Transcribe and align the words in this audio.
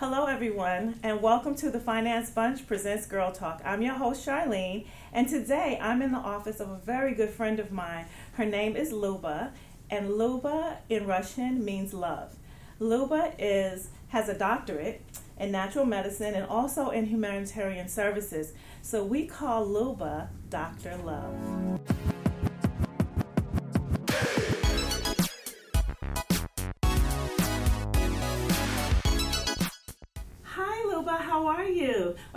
Hello, 0.00 0.24
everyone, 0.24 0.98
and 1.02 1.20
welcome 1.20 1.54
to 1.56 1.68
the 1.68 1.78
Finance 1.78 2.30
Bunch 2.30 2.66
Presents 2.66 3.04
Girl 3.04 3.32
Talk. 3.32 3.60
I'm 3.66 3.82
your 3.82 3.96
host, 3.96 4.26
Charlene, 4.26 4.86
and 5.12 5.28
today 5.28 5.78
I'm 5.78 6.00
in 6.00 6.12
the 6.12 6.16
office 6.16 6.58
of 6.58 6.70
a 6.70 6.78
very 6.78 7.12
good 7.12 7.28
friend 7.28 7.58
of 7.58 7.70
mine. 7.70 8.06
Her 8.32 8.46
name 8.46 8.76
is 8.76 8.92
Luba, 8.92 9.52
and 9.90 10.16
Luba 10.16 10.78
in 10.88 11.06
Russian 11.06 11.62
means 11.62 11.92
love. 11.92 12.34
Luba 12.78 13.34
is 13.38 13.90
has 14.08 14.30
a 14.30 14.38
doctorate 14.38 15.02
in 15.38 15.52
natural 15.52 15.84
medicine 15.84 16.32
and 16.32 16.46
also 16.46 16.88
in 16.88 17.04
humanitarian 17.04 17.86
services. 17.86 18.54
So 18.80 19.04
we 19.04 19.26
call 19.26 19.66
Luba 19.66 20.30
Dr. 20.48 20.96
Love. 20.96 21.78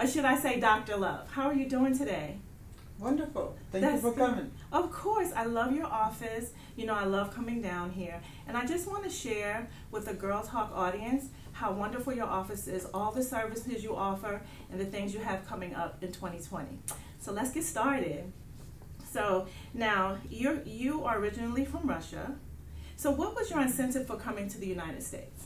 Or 0.03 0.07
should 0.07 0.25
I 0.25 0.37
say 0.37 0.59
Dr. 0.59 0.97
Love? 0.97 1.31
How 1.31 1.47
are 1.47 1.53
you 1.53 1.65
doing 1.65 1.97
today? 1.97 2.35
Wonderful. 2.99 3.55
Thank 3.71 3.85
That's 3.85 4.03
you 4.03 4.11
for 4.11 4.17
coming. 4.17 4.51
Of 4.73 4.91
course. 4.91 5.31
I 5.33 5.45
love 5.45 5.73
your 5.73 5.85
office. 5.85 6.51
You 6.75 6.85
know, 6.85 6.93
I 6.93 7.05
love 7.05 7.33
coming 7.33 7.61
down 7.61 7.91
here. 7.91 8.19
And 8.45 8.57
I 8.57 8.65
just 8.65 8.85
want 8.85 9.05
to 9.05 9.09
share 9.09 9.69
with 9.91 10.05
the 10.05 10.13
Girl 10.13 10.43
Talk 10.43 10.73
audience 10.75 11.29
how 11.53 11.71
wonderful 11.71 12.11
your 12.11 12.25
office 12.25 12.67
is, 12.67 12.85
all 12.93 13.13
the 13.13 13.23
services 13.23 13.81
you 13.81 13.95
offer, 13.95 14.41
and 14.69 14.77
the 14.77 14.83
things 14.83 15.13
you 15.13 15.21
have 15.21 15.47
coming 15.47 15.73
up 15.73 16.03
in 16.03 16.11
2020. 16.11 16.79
So 17.21 17.31
let's 17.31 17.51
get 17.51 17.63
started. 17.63 18.29
So 19.09 19.47
now, 19.73 20.17
you're, 20.29 20.61
you 20.63 21.05
are 21.05 21.17
originally 21.17 21.63
from 21.63 21.87
Russia. 21.87 22.35
So, 22.97 23.09
what 23.09 23.35
was 23.35 23.49
your 23.49 23.61
incentive 23.61 24.05
for 24.07 24.17
coming 24.17 24.49
to 24.49 24.57
the 24.57 24.67
United 24.67 25.01
States? 25.01 25.45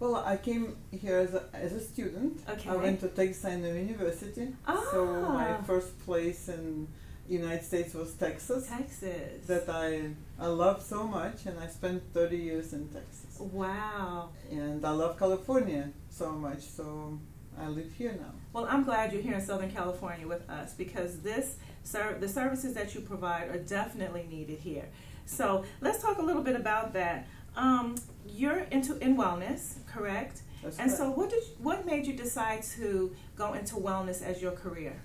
Well, 0.00 0.16
I 0.16 0.36
came 0.36 0.76
here 0.92 1.18
as 1.18 1.34
a, 1.34 1.44
as 1.52 1.72
a 1.72 1.80
student. 1.80 2.40
Okay. 2.48 2.70
I 2.70 2.76
went 2.76 3.00
to 3.00 3.08
Texas 3.08 3.44
A&M 3.44 3.64
University. 3.64 4.48
Ah. 4.66 4.84
So 4.92 5.06
my 5.06 5.56
first 5.66 5.98
place 6.04 6.48
in 6.48 6.86
United 7.28 7.64
States 7.64 7.94
was 7.94 8.12
Texas. 8.14 8.68
Texas. 8.68 9.46
That 9.46 9.68
I 9.68 10.10
I 10.38 10.46
love 10.46 10.82
so 10.82 11.06
much, 11.06 11.46
and 11.46 11.58
I 11.58 11.66
spent 11.66 12.02
30 12.14 12.36
years 12.36 12.72
in 12.72 12.88
Texas. 12.88 13.40
Wow. 13.40 14.30
And 14.50 14.84
I 14.84 14.90
love 14.90 15.18
California 15.18 15.90
so 16.10 16.32
much, 16.32 16.60
so 16.60 17.18
I 17.60 17.68
live 17.68 17.92
here 17.92 18.12
now. 18.12 18.32
Well, 18.52 18.66
I'm 18.70 18.84
glad 18.84 19.12
you're 19.12 19.22
here 19.22 19.34
in 19.34 19.40
Southern 19.44 19.70
California 19.70 20.26
with 20.26 20.48
us 20.48 20.74
because 20.74 21.20
this 21.20 21.56
ser- 21.82 22.16
the 22.20 22.28
services 22.28 22.74
that 22.74 22.94
you 22.94 23.00
provide 23.00 23.48
are 23.48 23.58
definitely 23.58 24.26
needed 24.30 24.60
here. 24.60 24.88
So 25.26 25.64
let's 25.80 26.00
talk 26.02 26.18
a 26.18 26.22
little 26.22 26.42
bit 26.42 26.56
about 26.56 26.92
that. 26.94 27.26
Um, 27.56 27.96
you're 28.34 28.60
into 28.70 28.98
in 28.98 29.16
wellness, 29.16 29.84
correct? 29.86 30.42
That's 30.62 30.78
and 30.78 30.90
correct. 30.90 30.98
so, 30.98 31.10
what 31.10 31.30
did 31.30 31.42
what 31.58 31.86
made 31.86 32.06
you 32.06 32.14
decide 32.14 32.62
to 32.76 33.14
go 33.36 33.54
into 33.54 33.76
wellness 33.76 34.22
as 34.22 34.42
your 34.42 34.52
career? 34.52 34.96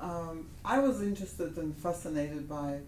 Um, 0.00 0.48
I 0.64 0.80
was 0.80 1.02
interested 1.02 1.56
and 1.56 1.76
fascinated 1.76 2.48
by 2.48 2.80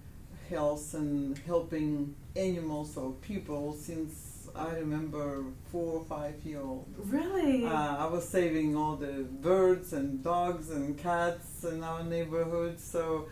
health 0.51 0.95
and 0.95 1.39
helping 1.39 2.15
animals 2.35 2.97
or 2.97 3.13
people 3.23 3.73
since 3.73 4.49
I 4.55 4.75
remember 4.75 5.45
four 5.71 5.99
or 5.99 6.05
five 6.05 6.35
year 6.45 6.61
old. 6.61 6.87
Really? 6.99 7.67
Uh, 7.67 7.97
I 7.97 8.07
was 8.07 8.29
saving 8.29 8.77
all 8.77 8.97
the 8.97 9.27
birds 9.41 9.93
and 9.93 10.23
dogs 10.23 10.71
and 10.71 10.97
cats 10.97 11.65
in 11.65 11.83
our 11.83 12.03
neighborhood, 12.03 12.81
so 12.81 13.29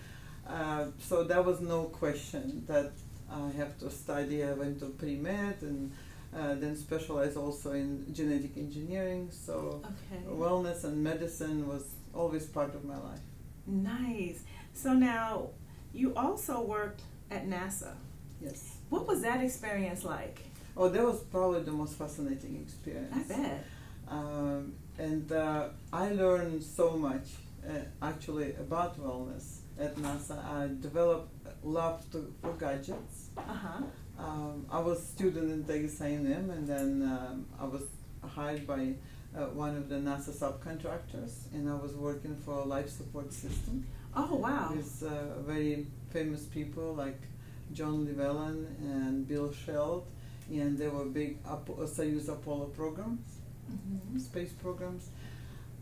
uh, 0.47 0.86
so 0.98 1.25
there 1.25 1.42
was 1.42 1.61
no 1.61 1.84
question 1.84 2.64
that 2.67 2.92
I 3.34 3.50
have 3.56 3.78
to 3.80 3.90
study. 3.90 4.44
I 4.44 4.52
went 4.52 4.78
to 4.80 4.86
pre 4.86 5.16
med 5.16 5.56
and 5.62 5.92
uh, 6.34 6.54
then 6.54 6.77
specialized 6.77 7.36
also 7.36 7.72
in 7.72 8.06
genetic 8.12 8.56
engineering. 8.56 9.28
So 9.30 9.82
okay. 9.84 10.22
wellness 10.28 10.84
and 10.84 11.02
medicine 11.02 11.68
was 11.68 11.84
always 12.14 12.46
part 12.46 12.74
of 12.74 12.84
my 12.84 12.96
life. 12.96 13.20
Nice. 13.66 14.42
So 14.72 14.92
now 14.92 15.50
you 15.92 16.14
also 16.14 16.60
worked 16.62 17.02
at 17.30 17.46
NASA. 17.48 17.94
Yes. 18.40 18.78
What 18.90 19.06
was 19.06 19.23
that 19.23 19.42
experience 19.42 20.05
like? 20.05 20.40
Oh, 20.77 20.89
that 20.89 21.02
was 21.02 21.20
probably 21.20 21.62
the 21.62 21.73
most 21.73 21.94
fascinating 21.94 22.61
experience. 22.61 23.14
I 23.14 23.23
bet. 23.23 23.64
Um, 24.08 24.74
and 24.98 25.30
uh, 25.33 25.68
I 25.92 26.11
learned 26.11 26.62
so 26.62 26.90
much 26.90 27.27
uh, 27.67 27.73
actually 28.02 28.55
about 28.55 29.00
wellness 29.00 29.61
at 29.79 29.96
NASA. 29.96 30.39
I 30.45 30.68
developed 30.80 31.30
love 31.62 32.11
to, 32.12 32.33
for 32.40 32.52
gadgets. 32.52 33.30
Uh-huh. 33.36 33.83
Um, 34.18 34.67
I 34.70 34.79
was 34.79 35.05
student 35.05 35.51
in 35.51 35.64
Texas 35.64 36.01
A&M, 36.01 36.51
and 36.51 36.67
then 36.67 37.02
um, 37.02 37.46
I 37.58 37.64
was 37.64 37.83
hired 38.23 38.67
by 38.67 38.95
uh, 39.36 39.46
one 39.46 39.77
of 39.77 39.89
the 39.89 39.96
NASA 39.96 40.30
subcontractors, 40.30 41.52
and 41.52 41.68
I 41.68 41.74
was 41.74 41.95
working 41.95 42.36
for 42.36 42.61
a 42.61 42.64
life 42.64 42.89
support 42.89 43.33
system. 43.33 43.86
Oh 44.17 44.36
wow! 44.36 44.73
With 44.74 45.02
uh, 45.02 45.40
very 45.40 45.89
famous 46.11 46.45
people 46.45 46.95
like 46.95 47.20
John 47.73 48.06
Llewellyn 48.06 48.77
and 48.80 49.27
Bill 49.27 49.48
Scheld, 49.48 50.05
and 50.48 50.79
they 50.79 50.86
were 50.86 51.05
big 51.06 51.39
Ap- 51.45 51.67
Soyuz 51.67 52.29
Apollo 52.29 52.67
programs, 52.67 53.27
mm-hmm. 53.68 54.18
space 54.18 54.52
programs. 54.52 55.08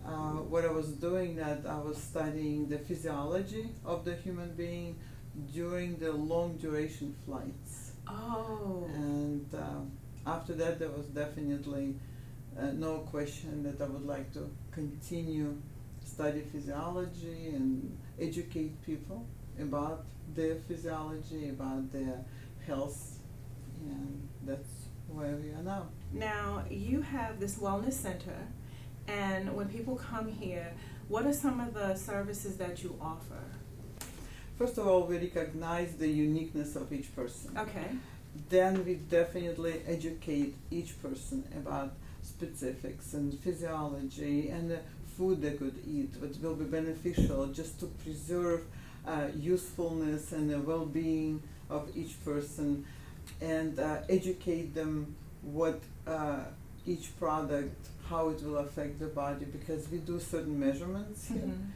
Uh, 0.04 0.42
what 0.52 0.64
I 0.64 0.70
was 0.70 0.88
doing 0.88 1.36
that 1.36 1.60
I 1.66 1.78
was 1.78 1.96
studying 1.96 2.68
the 2.68 2.78
physiology 2.78 3.68
of 3.84 4.04
the 4.04 4.14
human 4.16 4.52
being 4.54 4.96
during 5.54 5.96
the 5.98 6.12
long 6.12 6.56
duration 6.56 7.14
flights. 7.24 7.92
Oh. 8.08 8.84
And 8.94 9.46
uh, 9.54 10.30
after 10.30 10.54
that, 10.54 10.78
there 10.78 10.90
was 10.90 11.06
definitely 11.06 11.94
uh, 12.58 12.66
no 12.72 12.98
question 12.98 13.62
that 13.62 13.80
I 13.82 13.88
would 13.88 14.06
like 14.06 14.32
to 14.34 14.50
continue 14.72 15.56
study 16.04 16.42
physiology 16.52 17.50
and 17.54 17.96
educate 18.20 18.82
people 18.84 19.24
about 19.60 20.04
their 20.34 20.56
physiology, 20.56 21.48
about 21.48 21.92
their 21.92 22.24
health, 22.66 23.18
and 23.80 24.28
that's 24.44 24.88
where 25.08 25.36
we 25.36 25.50
are 25.50 25.62
now. 25.62 25.88
Now, 26.12 26.64
you 26.70 27.02
have 27.02 27.40
this 27.40 27.56
wellness 27.56 27.94
center, 27.94 28.48
and 29.08 29.54
when 29.54 29.68
people 29.68 29.96
come 29.96 30.28
here, 30.28 30.72
what 31.08 31.26
are 31.26 31.32
some 31.32 31.60
of 31.60 31.74
the 31.74 31.94
services 31.94 32.56
that 32.56 32.82
you 32.82 32.96
offer? 33.00 33.42
First 34.58 34.78
of 34.78 34.86
all, 34.86 35.02
we 35.06 35.18
recognize 35.18 35.94
the 35.96 36.08
uniqueness 36.08 36.76
of 36.76 36.92
each 36.92 37.14
person. 37.14 37.56
Okay. 37.58 37.86
Then 38.48 38.84
we 38.84 38.94
definitely 38.94 39.82
educate 39.86 40.54
each 40.70 41.00
person 41.02 41.44
about 41.56 41.92
specifics 42.22 43.14
and 43.14 43.38
physiology 43.40 44.48
and 44.48 44.70
the 44.70 44.80
food 45.16 45.42
they 45.42 45.52
could 45.52 45.78
eat, 45.86 46.14
which 46.20 46.36
will 46.38 46.54
be 46.54 46.64
beneficial 46.64 47.46
just 47.48 47.78
to 47.80 47.86
preserve 47.86 48.62
uh, 49.06 49.26
usefulness 49.36 50.32
and 50.32 50.48
the 50.48 50.58
well-being 50.58 51.42
of 51.68 51.90
each 51.96 52.22
person, 52.24 52.84
and 53.40 53.78
uh, 53.78 53.98
educate 54.08 54.74
them 54.74 55.14
what 55.42 55.80
uh, 56.06 56.40
each 56.86 57.18
product, 57.18 57.88
how 58.12 58.28
it 58.28 58.40
will 58.42 58.58
affect 58.58 59.00
the 59.00 59.10
body, 59.22 59.46
because 59.46 59.82
we 59.90 59.98
do 59.98 60.20
certain 60.20 60.56
measurements 60.66 61.28
here. 61.28 61.38
Mm-hmm 61.38 61.70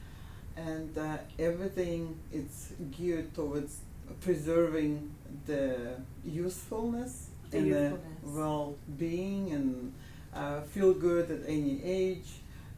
and 0.57 0.97
uh, 0.97 1.19
everything 1.39 2.19
is 2.33 2.73
geared 2.91 3.35
towards 3.35 3.81
preserving 4.21 5.11
the 5.47 5.97
usefulness 6.25 7.29
the 7.51 7.59
and 7.59 7.67
usefulness. 7.67 8.01
the 8.23 8.31
well-being 8.31 9.53
and 9.53 9.93
uh, 10.35 10.61
feel 10.63 10.93
good 10.93 11.31
at 11.31 11.41
any 11.47 11.81
age 11.85 12.27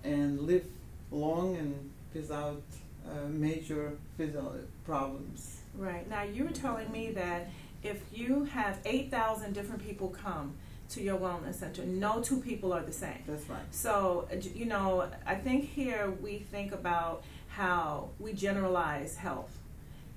and 0.04 0.40
live 0.40 0.64
long 1.10 1.56
and 1.56 1.90
without 2.14 2.62
uh, 3.06 3.28
major 3.28 3.92
physical 4.16 4.54
problems. 4.84 5.60
Right. 5.74 6.08
Now, 6.08 6.22
you 6.22 6.44
were 6.44 6.50
telling 6.50 6.90
me 6.90 7.12
that 7.12 7.50
if 7.82 8.00
you 8.12 8.44
have 8.44 8.78
8,000 8.84 9.52
different 9.52 9.84
people 9.84 10.08
come 10.08 10.54
to 10.90 11.02
your 11.02 11.18
wellness 11.18 11.56
center, 11.56 11.84
no 11.84 12.20
two 12.20 12.40
people 12.40 12.72
are 12.72 12.82
the 12.82 12.92
same. 12.92 13.22
That's 13.26 13.48
right. 13.48 13.60
So, 13.70 14.28
uh, 14.32 14.36
you 14.54 14.64
know, 14.64 15.08
I 15.26 15.34
think 15.34 15.64
here 15.64 16.10
we 16.22 16.38
think 16.38 16.72
about 16.72 17.24
how 17.48 18.10
we 18.18 18.32
generalize 18.32 19.16
health 19.16 19.58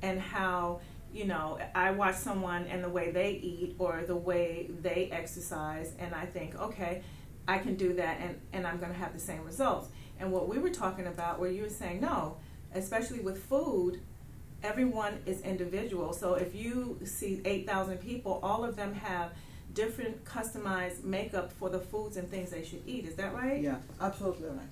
and 0.02 0.20
how 0.20 0.80
you 1.14 1.26
know 1.26 1.60
i 1.76 1.92
watch 1.92 2.16
someone 2.16 2.66
and 2.68 2.84
the 2.84 2.90
way 2.90 3.12
they 3.12 3.32
eat 3.32 3.76
or 3.80 4.04
the 4.08 4.16
way 4.16 4.70
they 4.82 5.10
exercise 5.12 5.94
and 6.00 6.14
i 6.16 6.26
think 6.26 6.56
okay 6.60 7.02
i 7.48 7.58
can 7.58 7.76
do 7.76 7.94
that 7.94 8.20
and, 8.22 8.40
and 8.54 8.66
i'm 8.66 8.78
going 8.78 8.92
to 8.92 8.98
have 8.98 9.14
the 9.14 9.20
same 9.20 9.44
results 9.44 9.90
and 10.20 10.32
what 10.32 10.48
we 10.48 10.58
were 10.58 10.70
talking 10.70 11.08
about 11.08 11.40
where 11.40 11.50
you 11.50 11.64
were 11.64 11.70
saying 11.70 12.00
no 12.00 12.38
especially 12.74 13.20
with 13.20 13.44
food 13.44 14.00
everyone 14.64 15.18
is 15.26 15.42
individual 15.42 16.14
so 16.14 16.36
if 16.36 16.56
you 16.56 16.98
see 17.04 17.42
8000 17.44 17.98
people 17.98 18.40
all 18.42 18.64
of 18.64 18.76
them 18.76 18.94
have 18.94 19.32
different 19.74 20.24
customized 20.26 21.04
makeup 21.04 21.52
for 21.60 21.70
the 21.70 21.80
foods 21.80 22.18
and 22.18 22.30
things 22.30 22.52
they 22.52 22.64
should 22.64 22.82
eat 22.86 23.06
is 23.06 23.16
that 23.16 23.34
right 23.34 23.62
yeah 23.62 23.78
absolutely 24.02 24.48
right 24.50 24.68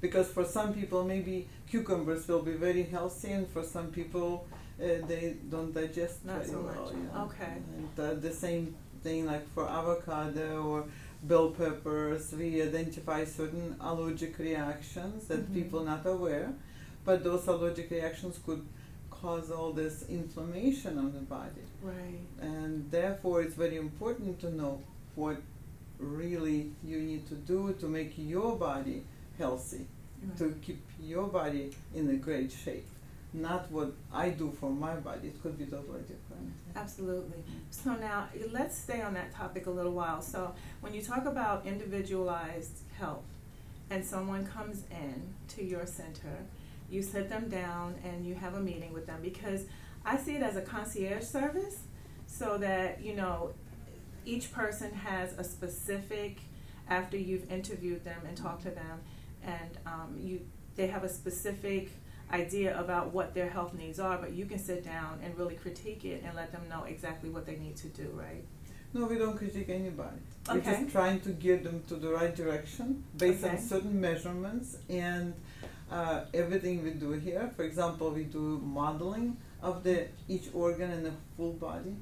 because 0.00 0.28
for 0.28 0.44
some 0.44 0.72
people 0.72 1.04
maybe 1.04 1.48
cucumbers 1.70 2.28
will 2.28 2.42
be 2.42 2.52
very 2.52 2.82
healthy 2.84 3.32
and 3.32 3.48
for 3.48 3.62
some 3.64 3.88
people 3.88 4.46
uh, 4.80 4.84
they 5.08 5.36
don't 5.50 5.72
digest 5.74 6.24
Not 6.24 6.36
very 6.36 6.48
so 6.50 6.60
well. 6.60 6.84
much. 6.84 6.92
Yeah. 6.94 7.22
Okay. 7.24 7.52
And 7.76 7.98
uh, 7.98 8.14
the 8.14 8.32
same 8.32 8.76
thing 9.02 9.26
like 9.26 9.44
for 9.52 9.68
avocado 9.68 10.62
or 10.62 10.84
bell 11.24 11.50
peppers. 11.50 12.32
We 12.32 12.62
identify 12.62 13.24
certain 13.24 13.74
allergic 13.80 14.38
reactions 14.38 15.26
that 15.26 15.40
Mhm. 15.50 15.54
people 15.54 15.80
not 15.84 16.06
aware, 16.06 16.52
but 17.04 17.24
those 17.24 17.48
allergic 17.48 17.90
reactions 17.90 18.38
could 18.46 18.64
cause 19.20 19.50
all 19.50 19.72
this 19.72 20.04
inflammation 20.08 20.98
on 20.98 21.12
the 21.12 21.20
body, 21.20 21.64
Right. 21.82 22.20
and 22.40 22.90
therefore 22.90 23.42
it's 23.42 23.54
very 23.54 23.76
important 23.76 24.40
to 24.40 24.54
know 24.54 24.80
what 25.14 25.38
really 25.98 26.70
you 26.84 27.00
need 27.00 27.26
to 27.28 27.34
do 27.34 27.74
to 27.80 27.86
make 27.88 28.12
your 28.16 28.56
body 28.56 29.02
healthy 29.36 29.86
right. 30.22 30.36
to 30.38 30.54
keep 30.62 30.80
your 31.00 31.26
body 31.26 31.72
in 31.94 32.08
a 32.10 32.14
great 32.16 32.52
shape. 32.52 32.86
Not 33.34 33.70
what 33.70 33.92
I 34.12 34.30
do 34.30 34.50
for 34.58 34.70
my 34.70 34.94
body. 34.94 35.28
It 35.28 35.42
could 35.42 35.58
be 35.58 35.66
totally 35.66 36.00
different. 36.00 36.52
Absolutely. 36.74 37.36
Mm-hmm. 37.38 37.58
So 37.70 37.94
now 37.94 38.28
let's 38.52 38.76
stay 38.78 39.02
on 39.02 39.12
that 39.14 39.34
topic 39.34 39.66
a 39.66 39.70
little 39.70 39.92
while. 39.92 40.22
So 40.22 40.54
when 40.80 40.94
you 40.94 41.02
talk 41.02 41.26
about 41.26 41.66
individualized 41.66 42.78
health 42.98 43.24
and 43.90 44.04
someone 44.04 44.46
comes 44.46 44.84
in 44.90 45.34
to 45.48 45.64
your 45.64 45.84
center, 45.84 46.36
you 46.90 47.02
sit 47.02 47.28
them 47.28 47.48
down 47.48 47.96
and 48.04 48.26
you 48.26 48.34
have 48.34 48.54
a 48.54 48.60
meeting 48.60 48.92
with 48.92 49.06
them 49.06 49.20
because 49.22 49.64
I 50.04 50.16
see 50.16 50.36
it 50.36 50.42
as 50.42 50.56
a 50.56 50.62
concierge 50.62 51.24
service 51.24 51.80
so 52.26 52.58
that, 52.58 53.02
you 53.02 53.14
know, 53.14 53.52
each 54.24 54.52
person 54.52 54.92
has 54.92 55.32
a 55.38 55.44
specific 55.44 56.38
after 56.88 57.16
you've 57.16 57.50
interviewed 57.50 58.04
them 58.04 58.20
and 58.26 58.36
talked 58.36 58.62
to 58.62 58.70
them 58.70 59.00
and 59.42 59.78
um, 59.86 60.16
you 60.18 60.40
they 60.76 60.86
have 60.86 61.04
a 61.04 61.08
specific 61.08 61.90
idea 62.32 62.78
about 62.78 63.12
what 63.12 63.34
their 63.34 63.48
health 63.48 63.74
needs 63.74 63.98
are, 63.98 64.16
but 64.16 64.32
you 64.32 64.46
can 64.46 64.58
sit 64.58 64.84
down 64.84 65.18
and 65.24 65.36
really 65.36 65.56
critique 65.56 66.04
it 66.04 66.22
and 66.24 66.36
let 66.36 66.52
them 66.52 66.62
know 66.68 66.84
exactly 66.84 67.30
what 67.30 67.44
they 67.46 67.56
need 67.56 67.76
to 67.76 67.88
do, 67.88 68.08
right? 68.14 68.44
No, 68.94 69.06
we 69.06 69.18
don't 69.18 69.36
critique 69.36 69.68
anybody. 69.68 70.16
We're 70.48 70.60
just 70.60 70.90
trying 70.90 71.20
to 71.20 71.30
get 71.30 71.64
them 71.64 71.82
to 71.88 71.96
the 71.96 72.08
right 72.10 72.34
direction 72.34 73.04
based 73.16 73.44
on 73.44 73.58
certain 73.58 74.00
measurements 74.00 74.78
and 74.88 75.34
uh, 75.90 76.22
everything 76.34 76.82
we 76.84 76.90
do 76.90 77.12
here. 77.12 77.50
For 77.56 77.64
example, 77.64 78.10
we 78.10 78.24
do 78.24 78.60
modeling 78.64 79.36
of 79.62 79.82
the 79.82 80.06
each 80.28 80.48
organ 80.54 80.90
in 80.90 81.02
the 81.02 81.12
full 81.36 81.52
body 81.54 81.96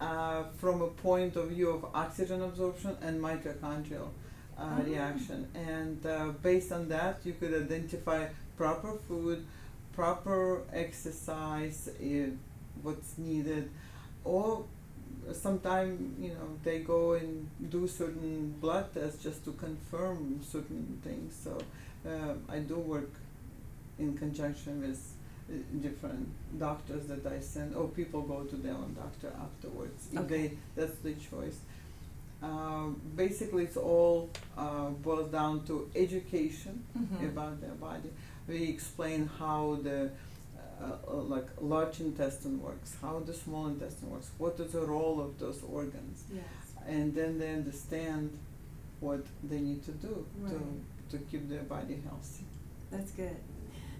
uh, 0.00 0.44
from 0.58 0.82
a 0.82 0.88
point 0.88 1.36
of 1.36 1.48
view 1.50 1.70
of 1.70 1.84
oxygen 1.94 2.42
absorption 2.42 2.96
and 3.02 3.20
mitochondrial 3.20 4.08
uh, 4.58 4.80
Oh. 4.80 4.82
reaction. 4.84 5.48
And 5.54 6.04
uh, 6.06 6.28
based 6.42 6.72
on 6.72 6.88
that, 6.88 7.20
you 7.24 7.32
could 7.34 7.54
identify 7.54 8.26
proper 8.56 8.94
food, 9.08 9.44
proper 9.92 10.62
exercise, 10.72 11.88
uh, 12.00 12.30
what's 12.82 13.18
needed, 13.18 13.70
or 14.24 14.64
sometimes 15.32 16.00
you 16.20 16.28
know 16.30 16.48
they 16.62 16.80
go 16.80 17.12
and 17.14 17.48
do 17.70 17.86
certain 17.88 18.54
blood 18.60 18.92
tests 18.94 19.22
just 19.22 19.44
to 19.44 19.52
confirm 19.52 20.40
certain 20.42 21.00
things. 21.02 21.34
So 21.42 21.58
uh, 22.08 22.34
I 22.48 22.58
do 22.58 22.76
work 22.76 23.10
in 23.98 24.16
conjunction 24.16 24.80
with 24.80 25.00
uh, 25.50 25.54
different 25.82 26.28
doctors 26.58 27.06
that 27.06 27.24
I 27.26 27.40
send, 27.40 27.74
or 27.76 27.88
people 27.88 28.22
go 28.22 28.44
to 28.44 28.56
their 28.56 28.74
own 28.74 28.94
doctor 28.94 29.32
afterwards 29.40 30.08
if 30.12 30.18
Okay. 30.20 30.48
they 30.48 30.56
that's 30.76 30.96
the 30.98 31.12
choice. 31.14 31.58
Um, 32.42 33.00
basically, 33.16 33.64
it's 33.64 33.76
all 33.76 34.28
uh, 34.56 34.90
boils 34.90 35.30
down 35.30 35.64
to 35.66 35.88
education 35.94 36.84
Mhm. 36.98 37.30
about 37.30 37.60
their 37.60 37.74
body. 37.74 38.10
We 38.46 38.64
explain 38.68 39.26
how 39.38 39.76
the 39.82 40.10
uh, 40.82 40.96
uh, 41.08 41.14
like 41.34 41.46
large 41.60 42.00
intestine 42.00 42.60
works, 42.60 42.96
how 43.00 43.20
the 43.20 43.32
small 43.32 43.66
intestine 43.68 44.10
works, 44.10 44.30
what 44.38 44.58
is 44.60 44.72
the 44.72 44.80
role 44.84 45.20
of 45.20 45.38
those 45.38 45.62
organs, 45.62 46.24
Yes. 46.34 46.44
and 46.86 47.14
then 47.14 47.38
they 47.38 47.52
understand 47.54 48.30
what 49.00 49.24
they 49.48 49.60
need 49.60 49.84
to 49.84 49.92
do 49.92 50.26
Right. 50.40 50.52
to 50.52 50.58
to 51.12 51.18
keep 51.30 51.48
their 51.48 51.62
body 51.62 51.96
healthy. 52.08 52.44
That's 52.90 53.12
good. 53.12 53.36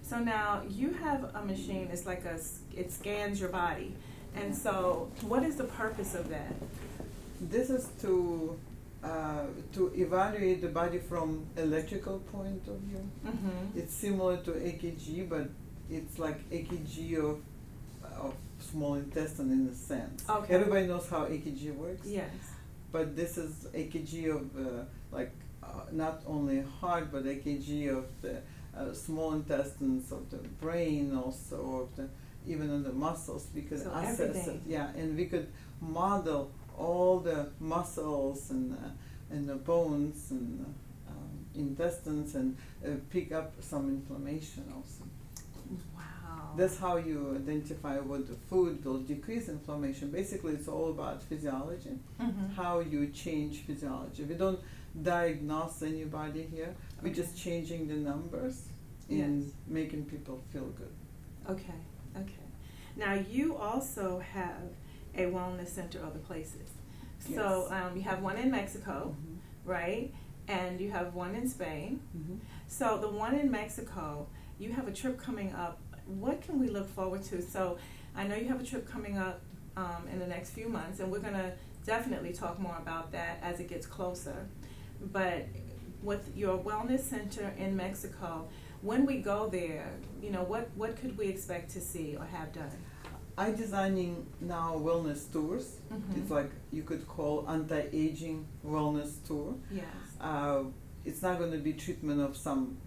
So 0.07 0.19
now 0.19 0.61
you 0.69 0.93
have 0.93 1.35
a 1.35 1.43
machine. 1.43 1.89
It's 1.91 2.05
like 2.05 2.25
a 2.25 2.39
it 2.75 2.91
scans 2.91 3.39
your 3.39 3.49
body, 3.49 3.95
and 4.35 4.55
so 4.55 5.09
what 5.21 5.43
is 5.43 5.55
the 5.55 5.63
purpose 5.63 6.13
of 6.13 6.29
that? 6.29 6.53
This 7.41 7.71
is 7.71 7.89
to 8.01 8.57
uh, 9.03 9.45
to 9.73 9.91
evaluate 9.95 10.61
the 10.61 10.67
body 10.67 10.99
from 10.99 11.47
electrical 11.57 12.19
point 12.31 12.67
of 12.67 12.77
view. 12.81 13.09
Mm-hmm. 13.25 13.79
It's 13.79 13.95
similar 13.95 14.37
to 14.37 14.51
AKG, 14.51 15.27
but 15.27 15.49
it's 15.89 16.19
like 16.19 16.47
AKG 16.51 17.17
of 17.17 17.41
of 18.03 18.35
small 18.59 18.93
intestine 18.93 19.51
in 19.51 19.67
a 19.67 19.75
sense. 19.75 20.23
Okay. 20.29 20.53
Everybody 20.53 20.85
knows 20.85 21.09
how 21.09 21.25
AKG 21.25 21.75
works. 21.75 22.05
Yes. 22.05 22.29
But 22.91 23.15
this 23.15 23.37
is 23.37 23.67
AKG 23.73 24.35
of 24.35 24.43
uh, 24.55 24.83
like 25.11 25.31
uh, 25.63 25.67
not 25.91 26.21
only 26.27 26.63
heart, 26.79 27.11
but 27.11 27.25
AKG 27.25 27.89
of 27.89 28.05
the 28.21 28.41
uh, 28.77 28.93
small 28.93 29.33
intestines 29.33 30.11
of 30.11 30.29
the 30.29 30.37
brain, 30.61 31.15
also 31.15 31.57
of 31.89 31.95
the 31.95 32.07
even 32.47 32.69
of 32.69 32.83
the 32.83 32.93
muscles. 32.93 33.47
We 33.55 33.61
could 33.63 33.81
So 33.81 33.91
assess 33.91 34.47
it, 34.47 34.61
yeah, 34.67 34.89
and 34.95 35.17
we 35.17 35.25
could 35.25 35.47
model 35.81 36.51
all 36.77 37.19
the 37.19 37.49
muscles 37.59 38.51
and 38.51 38.73
uh, 38.73 39.33
and 39.33 39.47
the 39.49 39.55
bones 39.55 40.31
and 40.31 40.65
uh, 40.65 41.11
um, 41.11 41.29
intestines 41.55 42.35
and 42.35 42.55
uh, 42.85 42.89
pick 43.09 43.31
up 43.31 43.53
some 43.61 43.89
inflammation 43.89 44.63
also. 44.75 45.03
Wow. 45.95 46.53
That's 46.57 46.77
how 46.77 46.97
you 46.97 47.35
identify 47.35 47.97
what 47.99 48.27
the 48.27 48.35
food 48.35 48.83
will 48.85 48.99
decrease 48.99 49.49
inflammation. 49.49 50.11
Basically, 50.11 50.53
it's 50.53 50.67
all 50.67 50.89
about 50.91 51.23
physiology 51.23 51.97
Mhm. 52.19 52.53
how 52.55 52.79
you 52.79 53.07
change 53.07 53.59
physiology. 53.67 54.23
We 54.23 54.35
don't 54.35 54.59
diagnose 55.01 55.81
anybody 55.81 56.43
here. 56.43 56.75
We're 57.01 57.09
Okay. 57.09 57.21
just 57.21 57.37
changing 57.37 57.87
the 57.87 57.95
numbers 57.95 58.67
and 59.09 59.43
Yes. 59.43 59.53
making 59.67 60.05
people 60.05 60.41
feel 60.51 60.65
good. 60.69 60.93
Okay. 61.49 61.73
Okay. 62.17 62.43
Now 62.95 63.13
you 63.13 63.55
also 63.57 64.19
have 64.19 64.69
a 65.15 65.25
wellness 65.25 65.67
center 65.69 66.03
other 66.03 66.19
places. 66.19 66.69
So 67.19 67.67
Yes. 67.69 67.71
um, 67.71 67.95
you 67.97 68.03
have 68.03 68.21
one 68.21 68.37
in 68.37 68.49
Mexico, 68.51 69.15
Mhm. 69.15 69.37
right? 69.65 70.13
And 70.47 70.79
you 70.79 70.91
have 70.91 71.13
one 71.15 71.35
in 71.35 71.47
Spain. 71.49 71.99
Mhm. 72.15 72.39
So 72.67 72.97
the 72.99 73.09
one 73.09 73.35
in 73.35 73.49
Mexico, 73.51 74.27
you 74.59 74.71
have 74.73 74.87
a 74.87 74.91
trip 74.93 75.17
coming 75.19 75.51
up. 75.53 75.79
What 76.05 76.41
can 76.41 76.59
we 76.59 76.67
look 76.67 76.87
forward 76.87 77.23
to? 77.23 77.41
So 77.41 77.77
I 78.15 78.25
know 78.27 78.35
you 78.35 78.47
have 78.47 78.61
a 78.61 78.65
trip 78.65 78.87
coming 78.87 79.17
up 79.17 79.41
um, 79.77 80.07
in 80.07 80.19
the 80.19 80.27
next 80.27 80.51
few 80.51 80.69
months, 80.69 81.01
and 81.01 81.11
we're 81.11 81.19
gonna 81.19 81.53
definitely 81.85 82.31
talk 82.31 82.57
more 82.59 82.77
about 82.77 83.11
that 83.11 83.39
as 83.41 83.59
it 83.59 83.67
gets 83.67 83.85
closer. 83.85 84.47
But 85.11 85.47
with 86.01 86.35
your 86.35 86.57
wellness 86.57 87.01
center 87.01 87.53
in 87.57 87.75
Mexico, 87.75 88.47
when 88.81 89.05
we 89.05 89.17
go 89.17 89.47
there, 89.47 89.87
you 90.21 90.31
know, 90.31 90.43
what 90.43 90.69
what 90.75 90.95
could 90.97 91.17
we 91.17 91.27
expect 91.27 91.71
to 91.71 91.81
see 91.81 92.15
or 92.15 92.25
have 92.25 92.53
done? 92.53 92.71
I'm 93.37 93.55
designing 93.55 94.25
now 94.39 94.75
wellness 94.77 95.29
tours. 95.31 95.77
Mhm. 95.91 96.17
It's 96.17 96.31
like 96.31 96.51
you 96.71 96.83
could 96.83 97.05
call 97.07 97.45
anti-aging 97.49 98.45
wellness 98.65 99.11
tour. 99.27 99.55
Yes. 99.71 99.85
Uh, 100.21 100.63
it's 101.03 101.21
not 101.21 101.37
going 101.37 101.51
to 101.51 101.57
be 101.57 101.73
treatment 101.73 102.21
of 102.21 102.37
some 102.37 102.77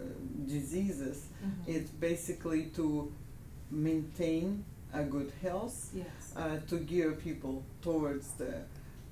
uh, 0.00 0.04
diseases. 0.46 1.26
Mhm. 1.44 1.74
It's 1.74 1.90
basically 1.90 2.66
to 2.76 3.12
maintain 3.70 4.64
a 4.94 5.04
good 5.04 5.30
health 5.42 5.90
yes. 5.92 6.32
uh, 6.36 6.56
to 6.68 6.78
gear 6.78 7.12
people 7.12 7.62
towards 7.82 8.28
the 8.38 8.62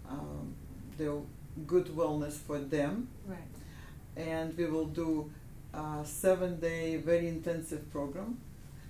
um, 0.09 0.55
the 0.97 1.21
good 1.67 1.87
wellness 1.87 2.33
for 2.35 2.59
them. 2.59 3.09
right. 3.27 3.39
And 4.17 4.57
we 4.57 4.65
will 4.67 4.87
do 4.87 5.31
a 5.75 6.03
seven 6.05 6.59
day 6.61 6.97
very 6.97 7.29
intensive 7.29 7.91
program, 7.93 8.39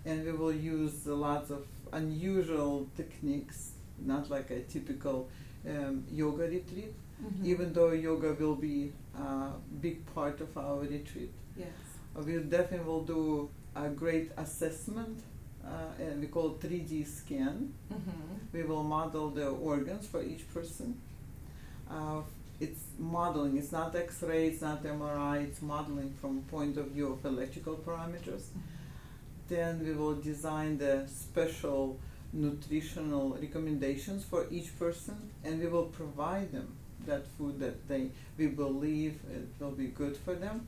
and 0.05 0.25
we 0.25 0.33
will 0.33 0.53
use 0.53 1.07
lots 1.07 1.51
of 1.51 1.67
unusual 1.93 2.87
techniques, 2.97 3.73
not 4.05 4.31
like 4.31 4.51
a 4.51 4.61
typical 4.61 5.29
um, 5.69 6.05
yoga 6.11 6.45
retreat. 6.45 6.95
Mhm. 7.23 7.45
Even 7.47 7.73
though 7.73 7.93
yoga 7.93 8.35
will 8.35 8.55
be 8.57 8.93
a 9.19 9.51
big 9.81 10.05
part 10.15 10.41
of 10.43 10.57
our 10.57 10.81
retreat, 10.81 11.33
Yes. 11.57 11.69
uh, 12.15 12.23
we 12.23 12.39
definitely 12.39 12.87
will 12.87 13.05
do 13.05 13.49
a 13.75 13.89
great 13.89 14.31
assessment, 14.37 15.19
uh, 15.65 15.69
and 15.99 16.21
we 16.21 16.27
call 16.27 16.51
it 16.55 16.61
3D 16.61 17.05
scan. 17.05 17.73
Mm-hmm. 17.91 18.37
We 18.53 18.63
will 18.65 18.83
model 18.85 19.31
the 19.31 19.49
organs 19.49 20.07
for 20.07 20.23
each 20.23 20.45
person. 20.53 21.01
Uh, 21.91 22.21
it's 22.61 22.85
modeling, 22.99 23.57
it's 23.57 23.73
not 23.73 23.95
X 23.95 24.23
ray, 24.23 24.49
it's 24.49 24.63
not 24.63 24.83
MRI, 24.83 25.45
it's 25.45 25.61
modeling 25.61 26.15
from 26.21 26.43
point 26.43 26.79
of 26.79 26.87
view 26.89 27.13
of 27.13 27.25
electrical 27.25 27.77
parameters. 27.77 28.45
Then 29.49 29.85
we 29.85 29.93
will 29.93 30.15
design 30.15 30.79
the 30.79 31.07
special 31.07 31.99
nutritional 32.33 33.37
recommendations 33.41 34.25
for 34.25 34.47
each 34.51 34.77
person 34.79 35.31
and 35.45 35.61
we 35.61 35.67
will 35.67 35.87
provide 35.87 36.53
them 36.53 36.69
that 37.07 37.27
food 37.39 37.61
that 37.61 37.87
they 37.89 38.11
we 38.37 38.47
believe 38.49 39.21
it 39.33 39.49
will 39.61 39.71
be 39.71 39.87
good 39.87 40.17
for 40.17 40.35
them. 40.35 40.67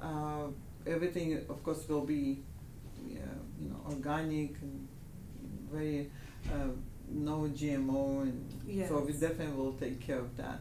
Uh, 0.00 0.46
everything 0.86 1.34
of 1.48 1.62
course 1.62 1.86
will 1.88 2.04
be 2.06 2.38
yeah, 3.06 3.20
you 3.60 3.68
know 3.68 3.80
organic 3.88 4.54
and 4.62 4.88
very 5.70 6.10
uh, 6.52 6.68
no 7.10 7.50
GMO 7.54 8.22
and 8.22 8.88
so 8.88 9.00
we 9.00 9.12
definitely 9.12 9.56
will 9.56 9.74
take 9.74 10.00
care 10.00 10.18
of 10.18 10.36
that. 10.36 10.60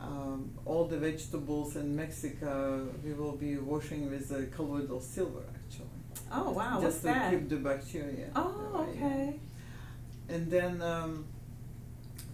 Um, 0.00 0.50
all 0.66 0.84
the 0.84 0.98
vegetables 0.98 1.74
in 1.76 1.96
Mexico 1.96 2.86
we 3.02 3.12
will 3.14 3.32
be 3.36 3.56
washing 3.56 4.10
with 4.10 4.30
uh, 4.30 4.54
colloidal 4.54 5.00
silver 5.00 5.44
actually. 5.64 5.86
Oh 6.30 6.50
wow, 6.50 6.80
just 6.80 6.82
what's 6.82 6.96
to 6.98 7.04
that? 7.06 7.30
keep 7.30 7.48
the 7.48 7.56
bacteria. 7.56 8.28
Oh, 8.36 8.70
away. 8.74 8.90
okay. 8.90 9.40
And 10.28 10.50
then, 10.50 10.82
um, 10.82 11.24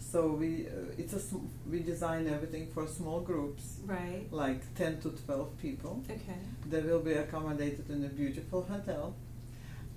so 0.01 0.29
we 0.33 0.67
uh, 0.67 0.99
it's 0.99 1.13
a 1.13 1.21
sm- 1.21 1.47
we 1.71 1.81
design 1.81 2.27
everything 2.29 2.67
for 2.75 2.87
small 2.89 3.21
groups, 3.21 3.79
Right. 3.87 4.27
like 4.33 4.61
ten 4.75 5.01
to 5.03 5.11
twelve 5.11 5.51
people. 5.61 6.03
Okay. 6.11 6.39
They 6.69 6.81
will 6.81 7.01
be 7.01 7.13
accommodated 7.13 7.89
in 7.91 8.05
a 8.05 8.09
beautiful 8.09 8.63
hotel. 8.63 9.15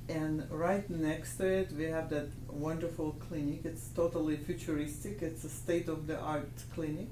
And 0.07 0.45
right 0.51 0.87
next 0.89 1.37
to 1.37 1.45
it, 1.47 1.71
we 1.71 1.85
have 1.85 2.09
that 2.11 2.27
wonderful 2.47 3.13
clinic. 3.27 3.61
It's 3.65 3.87
totally 3.89 4.37
futuristic. 4.37 5.23
It's 5.23 5.43
a 5.45 5.49
state 5.49 5.87
of 5.89 6.05
the 6.05 6.19
art 6.19 6.51
clinic. 6.75 7.07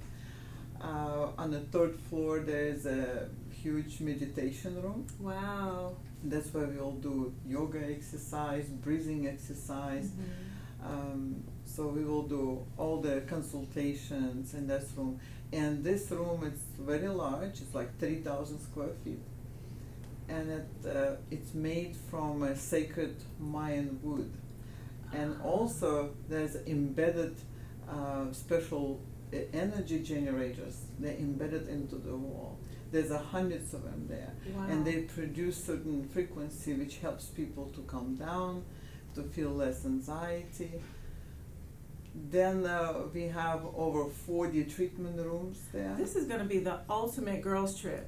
Uh, 0.83 1.27
on 1.37 1.51
the 1.51 1.61
third 1.61 1.95
floor, 2.09 2.39
there 2.39 2.65
is 2.67 2.85
a 2.85 3.29
huge 3.51 4.01
meditation 4.01 4.81
room. 4.81 5.07
Wow. 5.19 5.95
That's 6.23 6.53
where 6.53 6.67
we 6.67 6.77
all 6.79 6.91
do 7.09 7.33
yoga 7.47 7.81
exercise, 7.89 8.65
breathing 8.85 9.27
exercise. 9.27 10.09
Mhm. 10.11 10.85
Um, 10.85 11.43
so 11.65 11.87
we 11.87 12.03
will 12.03 12.27
do 12.27 12.65
all 12.77 12.97
the 13.01 13.21
consultations 13.21 14.53
in 14.53 14.67
this 14.67 14.91
room. 14.97 15.19
And 15.53 15.83
this 15.83 16.11
room 16.11 16.43
is 16.43 16.59
very 16.79 17.07
large. 17.07 17.61
It's 17.61 17.73
like 17.73 17.97
three 17.99 18.21
thousand 18.21 18.59
square 18.59 18.93
feet, 19.03 19.21
and 20.27 20.49
it 20.49 20.69
uh, 20.85 21.15
it's 21.31 21.53
made 21.53 21.95
from 22.09 22.43
a 22.43 22.55
sacred 22.55 23.15
Mayan 23.39 23.99
wood. 24.03 24.31
And 25.13 25.39
also 25.41 25.89
there's 26.27 26.55
embedded 26.65 27.35
uh, 27.87 28.31
special 28.33 28.99
uh, 29.33 29.57
energy 29.57 29.99
generators. 30.03 30.77
They're 30.99 31.13
embedded 31.17 31.67
into 31.67 31.95
the 31.95 32.15
wall. 32.15 32.57
There's 32.91 33.11
a 33.11 33.17
hundreds 33.17 33.73
of 33.73 33.83
them 33.83 34.05
there, 34.07 34.31
Wow. 34.55 34.67
and 34.69 34.85
they 34.85 35.01
produce 35.01 35.63
certain 35.63 36.07
frequency 36.07 36.73
which 36.73 36.97
helps 36.97 37.25
people 37.25 37.65
to 37.75 37.81
calm 37.81 38.15
down, 38.15 38.63
to 39.15 39.23
feel 39.23 39.49
less 39.49 39.85
anxiety. 39.85 40.71
Then 42.15 42.65
uh, 42.65 42.93
we 43.13 43.23
have 43.23 43.65
over 43.75 44.05
40 44.05 44.65
treatment 44.65 45.17
rooms 45.17 45.57
there. 45.73 45.95
This 45.97 46.15
is 46.15 46.27
going 46.27 46.39
to 46.41 46.45
be 46.45 46.59
the 46.59 46.81
ultimate 46.89 47.41
girls 47.41 47.79
trip. 47.79 48.07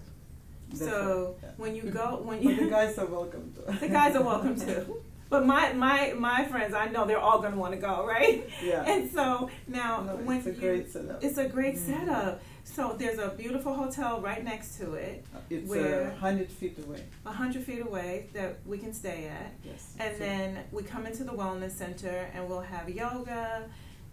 That's 0.69 0.81
so 0.81 1.35
right, 1.41 1.57
when 1.57 1.75
you 1.75 1.83
go, 1.83 2.21
when 2.23 2.41
you 2.43 2.55
the 2.55 2.67
guys 2.69 2.97
are 2.99 3.05
welcome 3.07 3.53
to. 3.55 3.71
the 3.79 3.87
guys 3.87 4.15
are 4.15 4.23
welcome 4.23 4.59
too. 4.59 5.01
But 5.29 5.45
my 5.45 5.73
my 5.73 6.13
my 6.17 6.45
friends, 6.45 6.73
I 6.73 6.87
know 6.87 7.05
they're 7.05 7.19
all 7.19 7.39
going 7.39 7.53
to 7.53 7.59
want 7.59 7.73
to 7.73 7.79
go, 7.79 8.05
right? 8.05 8.47
Yeah. 8.63 8.83
And 8.83 9.09
so 9.11 9.49
now 9.67 10.01
No, 10.01 10.15
when 10.17 10.37
it's 10.37 10.47
a 10.47 10.51
you, 10.51 10.59
great 10.61 10.91
setup. 10.91 11.23
it's 11.23 11.37
a 11.37 11.47
great 11.47 11.75
Mhm. 11.75 11.85
setup. 11.87 12.41
So 12.63 12.95
there's 12.97 13.19
a 13.19 13.29
beautiful 13.29 13.73
hotel 13.73 14.21
right 14.21 14.43
next 14.43 14.77
to 14.79 14.93
it, 14.93 15.23
It's 15.49 15.69
where- 15.69 16.09
a 16.09 16.15
hundred 16.15 16.49
feet 16.51 16.77
away. 16.83 17.03
a 17.25 17.31
hundred 17.31 17.63
feet 17.63 17.81
away 17.85 18.27
that 18.33 18.57
we 18.65 18.77
can 18.79 18.93
stay 18.93 19.27
at. 19.27 19.51
Yes. 19.63 19.93
And 19.99 20.15
then 20.19 20.59
we 20.71 20.81
come 20.83 21.05
into 21.05 21.23
the 21.23 21.31
wellness 21.31 21.71
center 21.71 22.27
and 22.33 22.47
we'll 22.49 22.61
have 22.61 22.89
yoga 22.89 23.63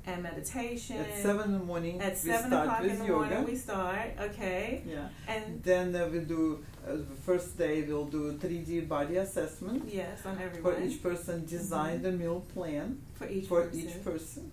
and 0.07 0.23
meditation. 0.23 0.97
at 0.99 1.17
seven 1.23 1.47
in 1.47 1.53
the 1.59 1.65
morning, 1.65 2.01
At 2.01 2.17
seven 2.19 2.53
o'clock 2.53 2.83
in 2.83 2.99
the 2.99 3.05
yoga. 3.07 3.13
morning 3.31 3.45
we 3.45 3.57
start, 3.57 4.11
okay? 4.21 4.83
yeah. 4.87 5.09
And 5.29 5.63
Then 5.63 5.95
uh, 5.95 6.09
we 6.13 6.21
do 6.21 6.65
uh, 6.87 6.97
the 6.97 7.17
first 7.25 7.57
day 7.57 7.83
we'll 7.83 8.07
do 8.07 8.33
3D 8.39 8.89
body 8.89 9.17
assessment 9.17 9.85
yes, 9.87 10.27
on 10.27 10.39
everyone. 10.41 10.75
for 10.75 10.83
each 10.83 11.03
person. 11.03 11.45
Design 11.47 12.01
Mhm. 12.01 12.03
the 12.03 12.13
meal 12.13 12.41
plan. 12.55 12.99
for 13.15 13.29
each 13.29 13.47
for 13.47 13.63
person. 13.63 13.81
each 13.81 14.03
person. 14.05 14.51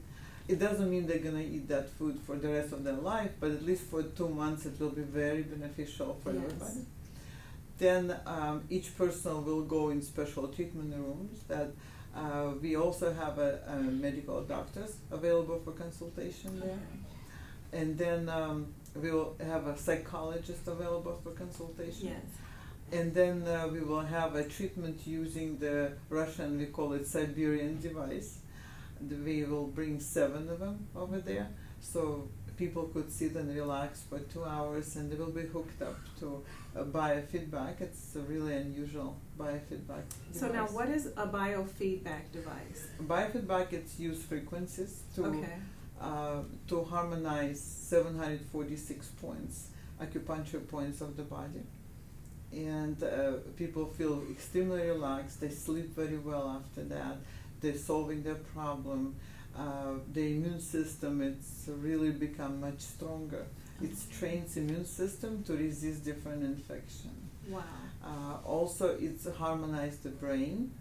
It 0.48 0.58
doesn't 0.60 0.90
mean 0.90 1.06
they're 1.08 1.20
gonna 1.30 1.42
eat 1.56 1.68
that 1.68 1.90
food 1.98 2.20
for 2.26 2.36
the 2.36 2.50
rest 2.50 2.72
of 2.74 2.84
their 2.84 3.00
life, 3.14 3.32
but 3.40 3.50
at 3.52 3.64
least 3.64 3.84
for 3.84 4.02
two 4.04 4.30
months 4.30 4.66
it 4.66 4.80
will 4.80 4.90
be 5.02 5.04
very 5.04 5.44
beneficial 5.44 6.18
for 6.24 6.32
Yes. 6.34 6.44
everybody. 6.44 6.82
Then 7.78 8.16
um, 8.26 8.64
each 8.70 8.96
person 8.98 9.46
will 9.46 9.62
go 9.64 9.90
in 9.90 10.02
special 10.02 10.48
treatment 10.50 10.94
rooms 10.96 11.44
that 11.48 11.70
uh, 12.16 12.52
we 12.62 12.76
also 12.76 13.14
have 13.14 13.38
a, 13.38 13.60
a 13.68 13.76
medical 13.76 14.42
doctors 14.42 14.98
available 15.12 15.60
for 15.64 15.72
consultation 15.72 16.60
there. 16.60 16.70
Okay. 16.70 17.82
And 17.82 17.98
then 17.98 18.30
um, 18.30 18.74
we'll 18.96 19.36
have 19.46 19.68
a 19.68 19.78
psychologist 19.78 20.68
available 20.68 21.20
for 21.24 21.32
consultation. 21.32 22.08
Yes. 22.08 22.24
And 22.92 23.14
then 23.14 23.48
uh, 23.48 23.68
we 23.72 23.82
will 23.82 24.02
have 24.02 24.36
a 24.36 24.44
treatment 24.44 25.06
using 25.06 25.60
the 25.60 25.94
Russian, 26.10 26.58
we 26.58 26.66
call 26.66 26.94
it 26.94 27.06
Siberian 27.06 27.80
device. 27.80 28.40
We 29.00 29.44
will 29.44 29.68
bring 29.68 30.00
seven 30.00 30.50
of 30.50 30.60
them 30.60 30.88
over 30.96 31.20
there, 31.20 31.50
so 31.80 32.28
people 32.60 32.84
could 32.94 33.10
sit 33.10 33.34
and 33.36 33.56
relax 33.56 34.04
for 34.10 34.20
two 34.20 34.44
hours, 34.44 34.98
and 34.98 35.10
they 35.10 35.16
will 35.16 35.32
be 35.32 35.48
hooked 35.56 35.82
up 35.82 35.98
to 36.20 36.44
a 36.76 36.84
biofeedback. 36.84 37.80
It's 37.80 38.16
a 38.18 38.20
really 38.20 38.54
unusual 38.54 39.16
biofeedback. 39.40 40.04
So 40.34 40.50
now, 40.50 40.66
what 40.68 40.90
is 40.90 41.08
a 41.16 41.26
biofeedback 41.26 42.26
device? 42.34 42.82
biofeedback? 43.02 43.72
It's 43.72 43.98
use 43.98 44.22
frequencies 44.22 45.04
to 45.16 45.26
okay. 45.28 45.54
uh, 46.02 46.42
to 46.68 46.84
harmonize 46.84 47.62
746 47.62 49.08
points, 49.22 49.70
acupuncture 50.04 50.64
points 50.68 51.00
of 51.00 51.16
the 51.16 51.24
body. 51.24 51.64
And 52.52 53.02
uh, 53.02 53.34
people 53.56 53.86
feel 53.86 54.24
extremely 54.30 54.82
relaxed, 54.82 55.40
they 55.40 55.50
sleep 55.50 55.96
very 55.96 56.18
well 56.18 56.46
after 56.60 56.84
that, 56.96 57.18
they're 57.62 57.84
solving 57.92 58.24
their 58.24 58.42
problem. 58.56 59.16
Uh, 59.58 59.96
the 60.14 60.22
immune 60.36 60.60
system 60.60 61.22
it's 61.22 61.68
really 61.68 62.12
become 62.12 62.62
much 62.62 62.80
stronger. 62.80 63.46
It 63.82 63.92
trains 64.12 64.58
immune 64.58 64.86
system 64.86 65.44
to 65.44 65.54
resist 65.54 66.06
different 66.06 66.44
infection. 66.44 67.12
Wow. 67.50 67.64
Uh, 68.04 68.38
also, 68.46 68.98
it's 69.00 69.28
harmonized 69.30 70.04
the 70.04 70.10
brain, 70.10 70.72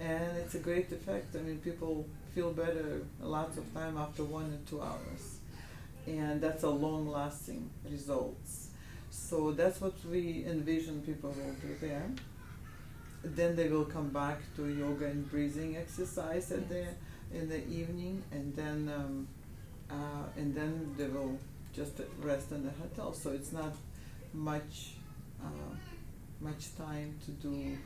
and 0.00 0.36
it's 0.38 0.54
a 0.54 0.58
great 0.58 0.90
effect. 0.92 1.36
I 1.36 1.40
mean, 1.40 1.58
people 1.58 2.06
feel 2.34 2.52
better 2.52 3.02
lots 3.20 3.58
of 3.58 3.72
time 3.74 3.96
after 3.96 4.24
one 4.24 4.44
or 4.44 4.68
two 4.68 4.80
hours, 4.80 5.38
and 6.06 6.40
that's 6.40 6.62
a 6.62 6.70
long-lasting 6.70 7.68
results. 7.90 8.68
So 9.10 9.52
that's 9.52 9.80
what 9.80 9.94
we 10.10 10.44
envision 10.46 11.02
people 11.02 11.30
will 11.30 11.54
do 11.54 11.74
there. 11.80 12.08
Then 13.24 13.56
they 13.56 13.68
will 13.68 13.86
come 13.86 14.10
back 14.10 14.38
to 14.56 14.68
yoga 14.68 15.06
and 15.06 15.28
breathing 15.30 15.76
exercise 15.76 16.52
at 16.52 16.68
the 16.68 16.86
in 17.32 17.48
the 17.48 17.66
evening, 17.68 18.22
and 18.32 18.54
then 18.54 18.90
um, 18.94 19.28
uh, 19.90 20.24
and 20.36 20.54
then 20.54 20.94
they 20.96 21.06
will 21.08 21.38
just 21.74 22.00
rest 22.22 22.52
in 22.52 22.64
the 22.64 22.70
hotel. 22.82 23.12
So 23.12 23.30
it's 23.30 23.52
not 23.52 23.74
much 24.32 24.94
uh, 25.42 25.74
much 26.40 26.76
time 26.76 27.14
to 27.24 27.30
do 27.32 27.76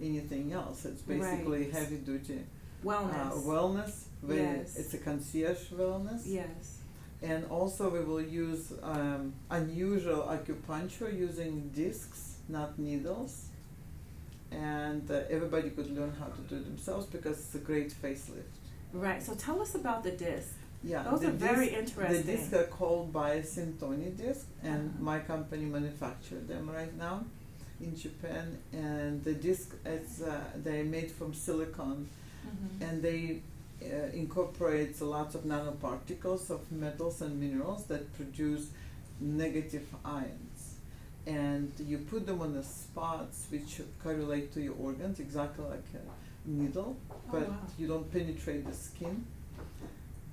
anything 0.00 0.52
else. 0.52 0.84
It's 0.84 1.02
basically 1.02 1.64
Right. 1.64 1.72
heavy 1.72 1.96
duty 1.96 2.40
Wellness. 2.84 3.30
uh, 3.32 3.34
wellness. 3.52 4.04
Yes. 4.28 4.76
It's 4.76 4.94
a 4.94 4.98
concierge 4.98 5.70
wellness. 5.72 6.22
yes. 6.24 6.78
And 7.22 7.46
also 7.46 7.88
we 7.88 8.00
will 8.00 8.20
use 8.20 8.72
um, 8.82 9.32
unusual 9.50 10.22
acupuncture 10.36 11.10
using 11.18 11.70
discs, 11.74 12.36
not 12.48 12.78
needles. 12.78 13.46
And 14.50 15.10
uh, 15.10 15.22
everybody 15.30 15.70
could 15.70 15.90
learn 15.96 16.12
how 16.20 16.26
to 16.26 16.40
do 16.42 16.56
it 16.56 16.64
themselves 16.66 17.06
because 17.06 17.38
it's 17.38 17.54
a 17.54 17.58
great 17.58 17.90
facelift. 17.90 18.54
Right. 18.96 19.22
So 19.22 19.34
tell 19.34 19.60
us 19.60 19.74
about 19.74 20.02
the 20.04 20.12
disc. 20.12 20.52
Yeah, 20.84 21.02
Those 21.02 21.24
are 21.24 21.30
very 21.30 21.68
interesting. 21.68 22.22
The 22.26 22.32
discs 22.32 22.52
are 22.54 22.64
called 22.78 23.12
Biosyntony 23.12 24.16
disc, 24.16 24.46
and 24.62 24.82
Uh-huh. 24.90 25.02
my 25.12 25.18
company 25.32 25.64
manufactured 25.78 26.46
them 26.52 26.64
right 26.70 26.94
now 26.96 27.16
in 27.80 27.96
Japan. 27.96 28.46
And 28.72 29.24
the 29.24 29.34
disc, 29.34 29.68
it's 29.84 30.20
uh, 30.22 30.40
they're 30.64 30.84
made 30.98 31.10
from 31.18 31.34
silicon, 31.34 32.08
Mm-hmm. 32.46 32.84
and 32.84 33.02
they 33.02 33.20
uh, 33.82 34.22
incorporate 34.22 35.00
lots 35.00 35.34
of 35.34 35.42
nanoparticles 35.44 36.48
of 36.56 36.60
metals 36.70 37.20
and 37.24 37.32
minerals 37.40 37.82
that 37.86 38.02
produce 38.18 38.64
negative 39.20 39.86
ions. 40.04 40.60
And 41.26 41.72
you 41.90 41.98
put 41.98 42.24
them 42.28 42.40
on 42.40 42.52
the 42.54 42.62
spots 42.62 43.36
which 43.50 43.80
correlate 44.02 44.52
to 44.54 44.60
your 44.66 44.76
organs, 44.88 45.18
exactly 45.18 45.64
like 45.64 45.88
a 46.00 46.02
needle, 46.46 46.96
oh, 47.10 47.14
but 47.30 47.42
oh, 47.42 47.50
wow. 47.50 47.58
you 47.78 47.86
don't 47.88 48.10
penetrate 48.12 48.66
the 48.66 48.72
skin. 48.74 49.24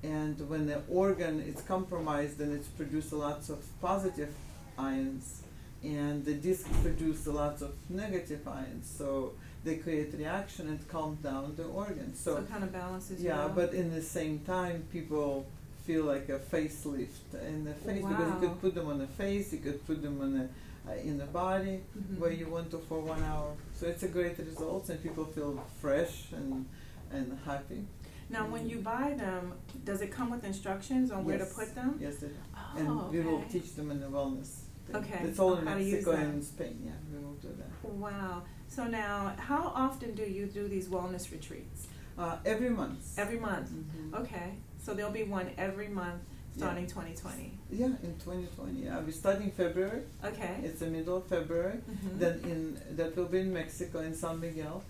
And 0.03 0.38
when 0.50 0.65
the 0.67 0.82
organ 0.89 1.39
is 1.41 1.62
compromised, 1.62 2.38
then 2.38 2.51
it's 2.51 2.67
produce 2.67 3.13
lots 3.13 3.50
of 3.50 3.60
positive 3.82 4.34
ions, 4.77 5.43
and 5.82 6.25
the 6.25 6.34
disc 6.34 6.67
produce 6.82 7.25
lots 7.27 7.62
of 7.62 7.72
negative 7.89 8.46
ions. 8.48 8.91
So 8.98 9.34
they 9.63 9.77
create 9.77 10.13
reaction 10.13 10.67
and 10.67 10.86
calm 10.89 11.17
down 11.24 11.53
the 11.55 11.63
organ. 11.65 12.13
So, 12.15 12.36
So 12.36 12.41
it 12.41 12.50
kind 12.50 12.63
of 12.65 12.74
balances 12.74 13.22
you 13.22 13.29
yeah, 13.29 13.50
but 13.53 13.74
in 13.74 13.93
the 13.93 14.01
same 14.01 14.39
time, 14.39 14.86
people 14.91 15.46
feel 15.86 16.03
like 16.03 16.27
a 16.29 16.39
facelift 16.39 17.34
in 17.48 17.63
the 17.63 17.74
face 17.74 18.03
because 18.03 18.27
you 18.27 18.34
Wow. 18.34 18.39
could 18.41 18.62
put 18.62 18.75
them 18.75 18.88
on 18.88 19.00
the 19.00 19.08
face, 19.08 19.53
you 19.53 19.60
could 19.60 19.86
put 19.88 20.01
them 20.01 20.20
on 20.22 20.34
the 20.38 20.48
uh, 20.88 20.92
in 21.10 21.18
the 21.18 21.25
body 21.25 21.82
Mhm. 21.98 22.18
where 22.20 22.32
you 22.32 22.48
want 22.50 22.70
to 22.72 22.78
for 22.80 23.00
one 23.00 23.22
hour. 23.24 23.52
So 23.78 23.88
it's 23.88 24.04
a 24.04 24.08
great 24.08 24.38
result, 24.38 24.90
and 24.90 25.02
people 25.02 25.25
feel 25.25 25.52
fresh 25.82 26.32
and 26.34 26.66
and 27.12 27.38
happy. 27.46 27.86
Now, 28.30 28.48
when 28.48 28.68
you 28.68 28.80
buy 28.80 29.13
them, 29.25 29.54
does 29.86 30.02
it 30.02 30.12
come 30.12 30.32
with 30.32 30.44
instructions 30.44 31.12
on 31.12 31.24
where 31.25 31.38
to 31.38 31.46
put 31.46 31.75
them? 31.75 31.98
Yes, 32.00 32.24
it, 32.24 32.36
Oh, 32.56 32.78
and 32.80 32.88
Oh, 32.90 33.10
we 33.12 33.20
will 33.22 33.44
teach 33.50 33.75
them 33.75 33.92
in 33.92 34.00
the 34.00 34.08
wellness. 34.08 34.52
Thing. 34.88 34.96
Okay, 34.96 35.20
It's 35.28 35.40
all 35.40 35.56
in 35.58 35.66
how 35.68 35.75
to 35.75 35.84
use 35.84 35.94
Mexico 35.94 36.12
and 36.12 36.44
Spain. 36.44 36.82
Yeah, 36.84 36.92
we 37.12 37.18
will 37.24 37.36
do 37.36 37.50
that. 37.62 37.72
Wow. 38.06 38.44
So 38.68 38.88
now, 38.88 39.34
how 39.38 39.72
often 39.75 40.16
do 40.16 40.24
you 40.24 40.46
do 40.48 40.68
these 40.68 40.88
wellness 40.90 41.32
retreats? 41.32 41.88
Uh, 42.18 42.38
every 42.46 42.70
month. 42.70 43.18
Every 43.18 43.40
month. 43.40 43.70
Mhm. 43.72 44.13
Okay. 44.22 44.50
So 44.84 44.94
there'll 44.96 45.12
be 45.12 45.24
one 45.24 45.52
every 45.58 45.88
month 45.88 46.22
starting 46.57 46.88
2020. 46.88 47.51
Yeah, 47.72 47.86
in 47.86 48.13
2020. 48.19 48.83
Yeah, 48.86 49.00
we're 49.00 49.12
starting 49.12 49.51
February. 49.51 50.03
Okay. 50.24 50.55
It's 50.63 50.79
the 50.79 50.88
middle 50.88 51.17
of 51.17 51.25
February. 51.27 51.79
Mhm. 51.89 52.19
Then 52.19 52.39
in 52.51 52.95
that 52.98 53.15
will 53.15 53.25
be 53.36 53.39
in 53.39 53.53
Mexico 53.53 54.00
in 54.00 54.13
San 54.13 54.39
Miguel, 54.39 54.83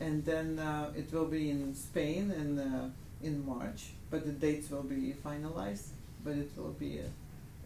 and 0.00 0.24
then 0.24 0.58
uh, 0.58 0.92
it 0.96 1.12
will 1.12 1.26
be 1.26 1.50
in 1.50 1.74
Spain 1.74 2.30
in 2.30 2.58
uh, 2.58 2.90
in 3.22 3.44
March. 3.46 3.82
But 4.10 4.24
the 4.26 4.32
dates 4.32 4.70
will 4.70 4.82
be 4.96 5.14
finalized. 5.24 5.88
But 6.24 6.34
it 6.36 6.50
will 6.56 6.76
be 6.78 7.00
uh, 7.00 7.04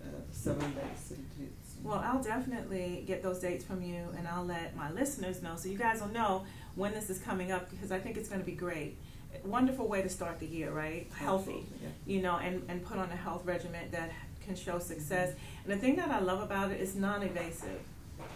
uh, 0.03 0.09
seven 0.33 0.73
days 0.75 1.03
retreats. 1.11 1.77
Well, 1.83 2.01
I'll 2.05 2.23
definitely 2.23 3.05
get 3.07 3.23
those 3.23 3.39
dates 3.39 3.65
from 3.65 3.83
you 3.83 4.03
and 4.17 4.27
I'll 4.27 4.47
let 4.47 4.75
my 4.75 4.91
listeners 4.91 5.43
know 5.43 5.57
so 5.57 5.69
you 5.69 5.77
guys 5.77 6.01
will 6.01 6.09
know 6.09 6.45
when 6.75 6.93
this 6.95 7.11
is 7.11 7.19
coming 7.19 7.53
up 7.53 7.71
because 7.71 7.93
I 7.93 7.99
think 7.99 8.17
it's 8.17 8.29
going 8.31 8.41
to 8.41 8.47
be 8.47 8.57
great. 8.57 8.97
Wonderful 9.45 9.87
way 9.89 10.03
to 10.03 10.09
start 10.09 10.39
the 10.41 10.47
year, 10.47 10.71
right? 10.71 11.09
Healthy. 11.15 11.67
Yeah. 11.83 11.89
you 12.07 12.23
know, 12.23 12.37
and, 12.37 12.63
and 12.69 12.85
put 12.85 12.99
on 12.99 13.11
a 13.11 13.17
health 13.17 13.45
regimen 13.45 13.91
that 13.93 14.11
can 14.45 14.55
show 14.57 14.79
success. 14.79 15.35
And 15.65 15.73
the 15.73 15.77
thing 15.77 15.97
that 15.97 16.09
I 16.11 16.21
love 16.21 16.41
about 16.43 16.71
it 16.71 16.81
is 16.81 16.95
non-invasive. 16.97 17.81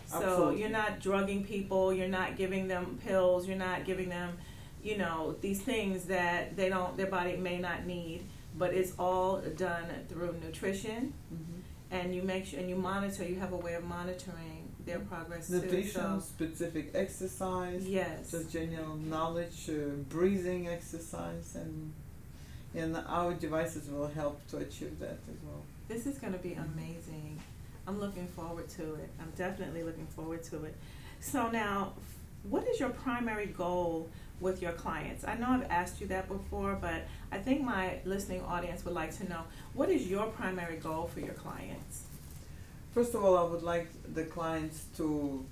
So 0.07 0.17
Absolutely. 0.17 0.61
you're 0.61 0.69
not 0.71 1.01
drugging 1.01 1.45
people, 1.45 1.93
you're 1.93 2.09
not 2.09 2.37
giving 2.37 2.67
them 2.69 2.99
pills, 3.07 3.47
you're 3.47 3.57
not 3.57 3.85
giving 3.85 4.09
them, 4.09 4.37
you 4.83 4.99
know, 4.99 5.37
these 5.41 5.61
things 5.63 6.05
that 6.07 6.57
they 6.57 6.69
don't, 6.69 6.97
their 6.97 7.07
body 7.07 7.37
may 7.37 7.59
not 7.59 7.87
need. 7.87 8.25
But 8.59 8.75
it's 8.75 8.93
all 8.99 9.37
done 9.57 9.85
through 10.09 10.35
nutrition, 10.45 11.15
Mhm. 11.33 11.61
and 11.93 12.13
you 12.15 12.23
make 12.23 12.45
sure 12.47 12.59
and 12.59 12.69
you 12.69 12.75
monitor. 12.75 13.25
You 13.25 13.37
have 13.39 13.53
a 13.53 13.57
way 13.57 13.75
of 13.75 13.85
monitoring 13.85 14.60
their 14.91 15.01
progress 15.01 15.49
too. 15.49 15.61
Nutrition, 15.61 15.91
So 15.93 16.21
specific 16.21 16.91
exercise. 16.95 17.87
yes, 17.87 18.31
just 18.31 18.51
general 18.53 18.97
knowledge, 18.97 19.69
uh, 19.69 19.95
breathing 20.09 20.69
exercise, 20.69 21.55
and 21.55 21.93
and 22.75 22.97
our 23.09 23.35
devices 23.35 23.89
will 23.89 24.07
help 24.09 24.47
to 24.49 24.59
achieve 24.59 24.99
that 25.01 25.19
as 25.29 25.39
well. 25.45 25.63
This 25.89 26.07
is 26.07 26.19
going 26.19 26.33
to 26.33 26.39
be 26.39 26.55
amazing. 26.55 27.41
I'm 27.87 27.99
looking 27.99 28.29
forward 28.29 28.69
to 28.71 28.95
it. 28.95 29.11
I'm 29.21 29.33
definitely 29.37 29.83
looking 29.83 30.07
forward 30.07 30.45
to 30.45 30.65
it. 30.65 30.77
So 31.19 31.51
now, 31.51 31.95
what 32.49 32.67
is 32.69 32.79
your 32.79 32.91
primary 32.91 33.47
goal 33.47 34.09
with 34.41 34.63
your 34.63 34.73
clients? 34.73 35.25
I 35.25 35.35
know 35.35 35.49
I've 35.49 35.69
asked 35.69 36.01
you 36.01 36.07
that 36.09 36.29
before, 36.29 36.79
but 36.81 37.09
I 37.33 37.39
think 37.39 37.63
my 37.63 37.99
listening 38.05 38.43
audience 38.43 38.85
would 38.85 38.95
like 38.95 39.17
to 39.19 39.29
know 39.29 39.43
what 39.75 39.89
is 39.91 40.09
your 40.09 40.27
primary 40.27 40.77
goal 40.77 41.11
for 41.13 41.21
your 41.21 41.35
clients? 41.35 42.05
First 42.93 43.15
of 43.15 43.25
all, 43.25 43.37
I 43.39 43.45
would 43.45 43.63
like 43.63 43.89
the 44.15 44.25
clients 44.25 44.85
to 44.97 45.45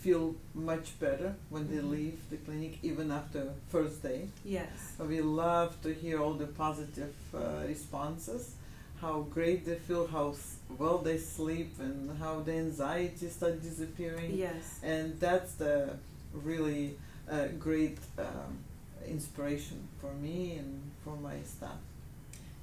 feel 0.00 0.34
much 0.54 0.98
better 1.00 1.34
when 1.50 1.68
they 1.70 1.78
Mhm. 1.82 1.90
leave 1.90 2.18
the 2.30 2.36
clinic, 2.36 2.78
even 2.82 3.10
after 3.10 3.52
first 3.68 4.02
day. 4.02 4.28
Yes. 4.44 4.68
We 4.98 5.20
love 5.20 5.80
to 5.82 5.92
hear 5.92 6.20
all 6.20 6.34
the 6.34 6.46
positive 6.46 7.14
uh, 7.34 7.64
responses, 7.66 8.54
how 9.00 9.22
great 9.22 9.64
they 9.64 9.76
feel, 9.76 10.06
how 10.06 10.30
s- 10.30 10.56
well 10.78 10.98
they 10.98 11.18
sleep, 11.18 11.78
and 11.80 12.16
how 12.18 12.40
the 12.40 12.52
anxiety 12.66 13.28
start 13.28 13.62
disappearing. 13.62 14.36
Yes. 14.36 14.78
and 14.82 15.18
that's 15.20 15.54
the 15.54 15.96
really 16.32 16.96
uh, 17.30 17.48
great 17.58 17.98
um, 18.18 18.58
inspiration 19.06 19.78
for 20.00 20.12
me 20.14 20.56
and 20.58 20.70
for 21.04 21.16
my 21.16 21.36
staff. 21.44 21.78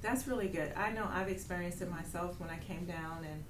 That's 0.02 0.26
really 0.26 0.48
good. 0.48 0.72
I 0.76 0.90
know 0.92 1.06
I've 1.12 1.28
experienced 1.28 1.80
it 1.82 1.90
myself 1.90 2.38
when 2.40 2.50
I 2.50 2.58
came 2.58 2.84
down 2.86 3.24
and 3.24 3.42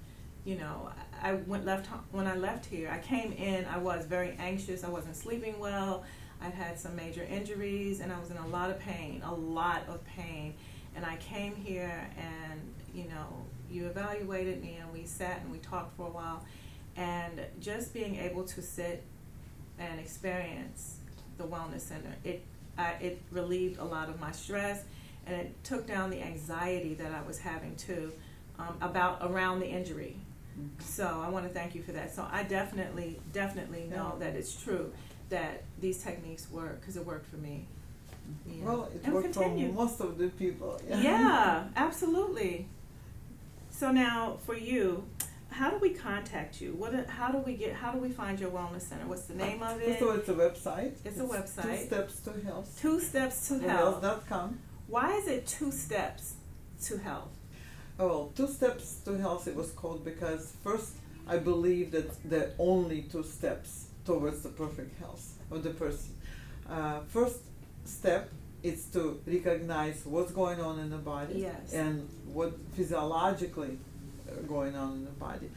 you 0.47 0.55
know, 0.55 0.89
I 1.21 1.33
went 1.33 1.65
left 1.65 1.87
when 2.13 2.25
I 2.25 2.37
left 2.37 2.65
here. 2.65 2.89
I 2.89 2.99
came 2.99 3.33
in, 3.33 3.65
I 3.65 3.77
was 3.77 4.05
very 4.05 4.33
anxious. 4.39 4.85
I 4.85 4.89
wasn't 4.89 5.17
sleeping 5.17 5.59
well. 5.59 6.05
I'd 6.41 6.53
had 6.53 6.79
some 6.79 6.95
major 6.95 7.23
injuries 7.29 7.99
and 7.99 8.13
I 8.13 8.19
was 8.19 8.31
in 8.31 8.37
a 8.37 8.47
lot 8.47 8.69
of 8.69 8.79
pain, 8.79 9.21
a 9.25 9.33
lot 9.33 9.83
of 9.89 10.05
pain. 10.05 10.53
And 10.95 11.05
I 11.05 11.17
came 11.17 11.53
here 11.53 12.09
and, 12.17 12.61
you 12.93 13.09
know, 13.09 13.45
you 13.69 13.87
evaluated 13.87 14.61
me 14.61 14.77
and 14.81 14.91
we 14.93 15.03
sat 15.03 15.41
and 15.41 15.51
we 15.51 15.57
talked 15.57 15.97
for 15.97 16.07
a 16.07 16.11
while. 16.11 16.45
And 16.95 17.41
just 17.59 17.93
being 17.93 18.15
able 18.15 18.45
to 18.45 18.61
sit 18.61 19.03
and 19.77 19.99
experience 19.99 20.99
the 21.37 21.43
wellness 21.43 21.81
center, 21.81 22.15
it 22.23 22.41
I, 22.77 22.91
it 23.01 23.21
relieved 23.31 23.79
a 23.79 23.83
lot 23.83 24.07
of 24.07 24.21
my 24.21 24.31
stress 24.31 24.83
and 25.25 25.35
it 25.35 25.61
took 25.65 25.85
down 25.85 26.09
the 26.09 26.21
anxiety 26.21 26.93
that 26.93 27.11
I 27.11 27.21
was 27.27 27.37
having 27.37 27.75
too 27.75 28.13
um, 28.57 28.77
about 28.81 29.17
around 29.21 29.59
the 29.59 29.67
injury. 29.67 30.15
So 30.79 31.21
I 31.25 31.29
want 31.29 31.47
to 31.47 31.53
thank 31.53 31.75
you 31.75 31.83
for 31.83 31.91
that. 31.93 32.13
So 32.13 32.25
I 32.31 32.43
definitely, 32.43 33.19
definitely 33.33 33.85
know 33.89 34.15
Yeah. 34.19 34.25
that 34.25 34.35
it's 34.35 34.53
true 34.61 34.91
that 35.29 35.63
these 35.79 36.01
techniques 36.03 36.49
work 36.49 36.79
because 36.79 36.97
it 36.97 37.05
worked 37.05 37.27
for 37.29 37.37
me. 37.37 37.67
Yeah. 38.45 38.65
Well, 38.65 38.83
it 38.93 39.01
And 39.03 39.13
worked 39.13 39.33
for 39.35 39.49
most 39.49 39.99
of 39.99 40.17
the 40.17 40.29
people. 40.29 40.79
Yeah, 40.87 41.65
absolutely. 41.75 42.67
So 43.69 43.91
now 43.91 44.37
for 44.45 44.55
you, 44.57 45.03
how 45.49 45.69
do 45.69 45.77
we 45.77 45.91
contact 45.91 46.59
you? 46.61 46.73
What? 46.73 46.93
How 47.07 47.31
do 47.31 47.37
we 47.39 47.53
get? 47.53 47.73
How 47.73 47.91
do 47.91 47.99
we 47.99 48.09
find 48.09 48.39
your 48.39 48.49
wellness 48.51 48.81
center? 48.81 49.05
What's 49.07 49.23
the 49.23 49.35
name 49.35 49.63
of 49.63 49.79
it? 49.81 50.01
All, 50.01 50.11
it's 50.11 50.29
a 50.29 50.33
website. 50.33 50.93
It's 51.05 51.19
a 51.19 51.23
website. 51.23 51.79
Two 51.79 51.85
steps 51.85 52.19
to 52.21 52.31
health. 52.45 52.79
Two 52.81 52.99
steps 52.99 53.47
to 53.49 53.59
health. 53.59 54.01
Health.com. 54.03 54.59
Why 54.87 55.15
is 55.17 55.27
it 55.27 55.47
two 55.47 55.71
steps 55.71 56.33
to 56.85 56.97
health? 56.97 57.36
Oh, 57.99 58.07
well, 58.07 58.31
two 58.35 58.47
steps 58.47 58.99
to 59.05 59.17
health. 59.17 59.47
It 59.47 59.55
was 59.55 59.71
called 59.71 60.05
because 60.05 60.53
first 60.63 60.93
I 61.27 61.37
believe 61.37 61.91
that 61.91 62.29
the 62.29 62.51
only 62.59 63.03
two 63.03 63.23
steps 63.23 63.87
towards 64.05 64.41
the 64.43 64.49
perfect 64.49 64.97
health 64.99 65.37
of 65.51 65.63
the 65.63 65.71
person. 65.71 66.15
Uh, 66.69 66.99
first 67.07 67.39
step 67.85 68.29
is 68.63 68.85
to 68.87 69.19
recognize 69.25 70.01
what's 70.05 70.31
going 70.31 70.59
on 70.61 70.79
in 70.79 70.89
the 70.89 70.97
body 70.97 71.39
Yes. 71.39 71.73
and 71.73 72.07
what 72.33 72.53
physiologically 72.75 73.77
uh, 74.29 74.41
going 74.47 74.75
on 74.75 74.93
in 74.93 75.05
the 75.05 75.11
body. 75.11 75.49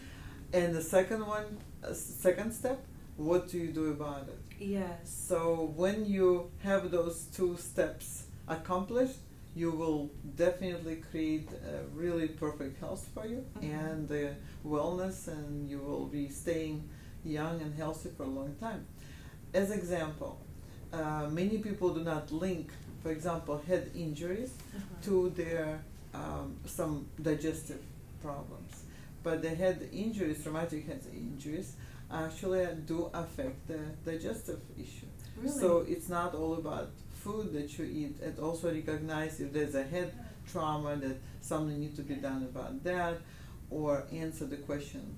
And 0.52 0.74
the 0.74 0.82
second 0.82 1.26
one, 1.26 1.58
uh, 1.84 1.92
second 1.92 2.52
step, 2.52 2.84
what 3.16 3.48
do 3.48 3.58
you 3.58 3.68
do 3.72 3.90
about 3.90 4.28
it? 4.28 4.38
Yes. 4.58 4.98
So 5.28 5.72
when 5.76 6.04
you 6.06 6.50
have 6.62 6.90
those 6.90 7.24
two 7.36 7.56
steps 7.56 8.24
accomplished, 8.48 9.18
you 9.54 9.70
will 9.72 10.10
definitely 10.36 10.96
create 11.10 11.48
a 11.52 11.82
really 11.94 12.28
perfect 12.28 12.78
health 12.80 13.08
for 13.14 13.26
you 13.26 13.44
Mhm. 13.56 13.62
and 13.62 14.10
uh, 14.10 14.34
wellness, 14.64 15.28
and 15.28 15.68
you 15.68 15.78
will 15.78 16.06
be 16.06 16.28
staying 16.28 16.88
young 17.24 17.60
and 17.60 17.74
healthy 17.74 18.10
for 18.16 18.22
a 18.24 18.28
long 18.40 18.54
time. 18.60 18.84
As 19.52 19.70
example, 19.70 20.38
uh, 20.92 21.28
many 21.30 21.58
people 21.58 21.90
do 21.94 22.02
not 22.04 22.30
link, 22.32 22.70
for 23.02 23.10
example, 23.10 23.58
head 23.66 23.90
injuries 23.94 24.50
Uh-huh. 24.52 25.02
to 25.02 25.30
their 25.30 25.80
um, 26.14 26.56
some 26.66 27.06
digestive 27.22 27.82
problems. 28.22 28.84
But 29.22 29.42
the 29.42 29.50
head 29.50 29.88
injuries, 29.92 30.42
traumatic 30.42 30.86
head 30.86 31.02
injuries, 31.12 31.74
actually 32.10 32.66
do 32.86 33.10
affect 33.14 33.66
the 33.68 33.80
digestive 34.04 34.60
issue. 34.76 35.06
Really? 35.36 35.58
So 35.60 35.84
it's 35.88 36.08
not 36.08 36.34
all 36.34 36.54
about 36.54 36.90
food 37.22 37.52
that 37.52 37.78
you 37.78 37.84
eat. 37.84 38.16
and 38.22 38.38
also 38.38 38.72
recognize 38.72 39.40
if 39.40 39.52
there's 39.52 39.74
a 39.74 39.84
head 39.84 40.12
trauma 40.50 40.96
that 40.96 41.16
something 41.40 41.78
needs 41.80 41.96
to 41.96 42.02
be 42.02 42.14
done 42.14 42.42
about 42.42 42.82
that, 42.84 43.18
or 43.70 44.04
answer 44.12 44.46
the 44.46 44.56
question, 44.56 45.14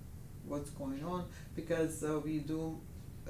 what's 0.47 0.71
going 0.71 1.03
on? 1.05 1.25
Because 1.57 2.05
uh, 2.05 2.21
we 2.25 2.39
do, 2.39 2.79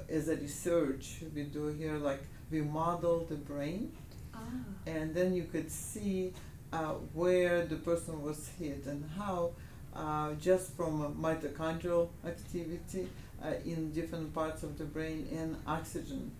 as 0.09 0.27
a 0.27 0.35
research, 0.35 1.23
we 1.33 1.43
do 1.43 1.67
here 1.67 1.97
like 1.97 2.23
we 2.51 2.61
model 2.61 3.25
the 3.29 3.35
brain 3.35 3.91
ah. 4.33 4.39
and 4.85 5.13
then 5.15 5.33
you 5.33 5.43
could 5.43 5.71
see 5.71 6.33
uh, 6.71 6.93
where 7.13 7.65
the 7.65 7.75
person 7.75 8.21
was 8.21 8.49
hit 8.59 8.85
and 8.85 9.03
how 9.17 9.51
uh, 9.95 10.33
just 10.33 10.75
from 10.75 11.15
mitochondrial 11.21 12.09
activity 12.25 13.07
uh, 13.43 13.53
in 13.65 13.91
different 13.91 14.33
parts 14.33 14.63
of 14.63 14.77
the 14.77 14.85
brain 14.85 15.27
and 15.31 15.55
oxygen 15.67 16.31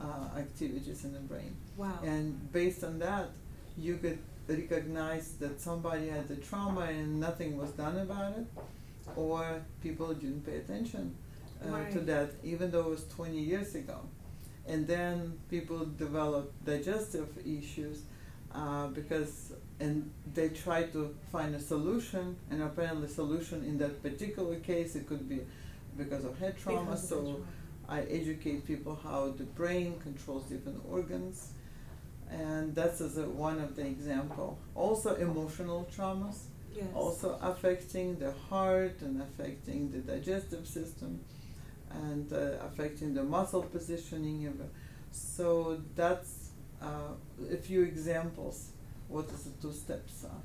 uh, 0.00 0.38
activities 0.38 1.04
in 1.04 1.12
the 1.12 1.20
brain 1.20 1.56
Wow. 1.76 1.98
and 2.04 2.52
based 2.52 2.82
on 2.84 2.98
that 3.00 3.30
you 3.76 3.96
could 3.96 4.18
recognize 4.48 5.32
that 5.40 5.60
somebody 5.60 6.08
had 6.08 6.30
a 6.30 6.36
trauma 6.36 6.82
and 6.82 7.20
nothing 7.20 7.56
was 7.56 7.70
done 7.72 7.96
about 7.98 8.32
it 8.38 8.46
or 9.16 9.60
people 9.82 10.12
didn't 10.14 10.44
pay 10.44 10.56
attention 10.58 11.14
uh, 11.64 11.84
to 11.90 12.00
that 12.00 12.30
even 12.44 12.70
though 12.70 12.80
it 12.88 12.90
was 12.90 13.04
20 13.08 13.38
years 13.38 13.74
ago 13.74 13.98
and 14.66 14.86
then 14.86 15.38
people 15.50 15.84
develop 15.96 16.52
digestive 16.64 17.28
issues 17.46 18.02
uh, 18.54 18.86
because 18.88 19.52
and 19.80 20.10
they 20.34 20.48
try 20.48 20.82
to 20.84 21.14
find 21.30 21.54
a 21.54 21.60
solution 21.60 22.36
and 22.50 22.62
apparently 22.62 23.08
solution 23.08 23.62
in 23.64 23.78
that 23.78 24.02
particular 24.02 24.56
case 24.56 24.96
it 24.96 25.06
could 25.06 25.28
be 25.28 25.40
because 25.96 26.24
of 26.24 26.38
head 26.38 26.54
trauma 26.62 26.82
Because 26.90 27.08
so 27.08 27.20
trauma. 27.22 27.36
I 27.88 28.00
educate 28.02 28.66
people 28.66 28.98
how 29.02 29.30
the 29.30 29.44
brain 29.44 29.98
controls 30.02 30.44
different 30.44 30.82
organs, 30.88 31.52
and 32.30 32.74
that's 32.74 33.00
as 33.00 33.16
a, 33.16 33.24
one 33.24 33.58
of 33.60 33.76
the 33.76 33.86
example. 33.86 34.58
Also, 34.74 35.14
emotional 35.16 35.88
traumas 35.96 36.38
Yes. 36.78 36.86
also 36.94 37.38
affecting 37.42 38.18
the 38.18 38.30
heart 38.30 39.00
and 39.00 39.20
affecting 39.20 39.90
the 39.90 39.98
digestive 39.98 40.66
system 40.66 41.20
and 41.90 42.32
uh, 42.32 42.64
affecting 42.66 43.14
the 43.14 43.24
muscle 43.24 43.62
positioning. 43.62 44.52
So 45.10 45.80
that's 45.96 46.50
uh, 46.80 47.14
a 47.50 47.56
few 47.56 47.82
examples 47.82 48.68
what 49.08 49.26
is 49.30 49.44
the 49.44 49.50
two 49.62 49.72
steps 49.72 50.24
are. 50.24 50.42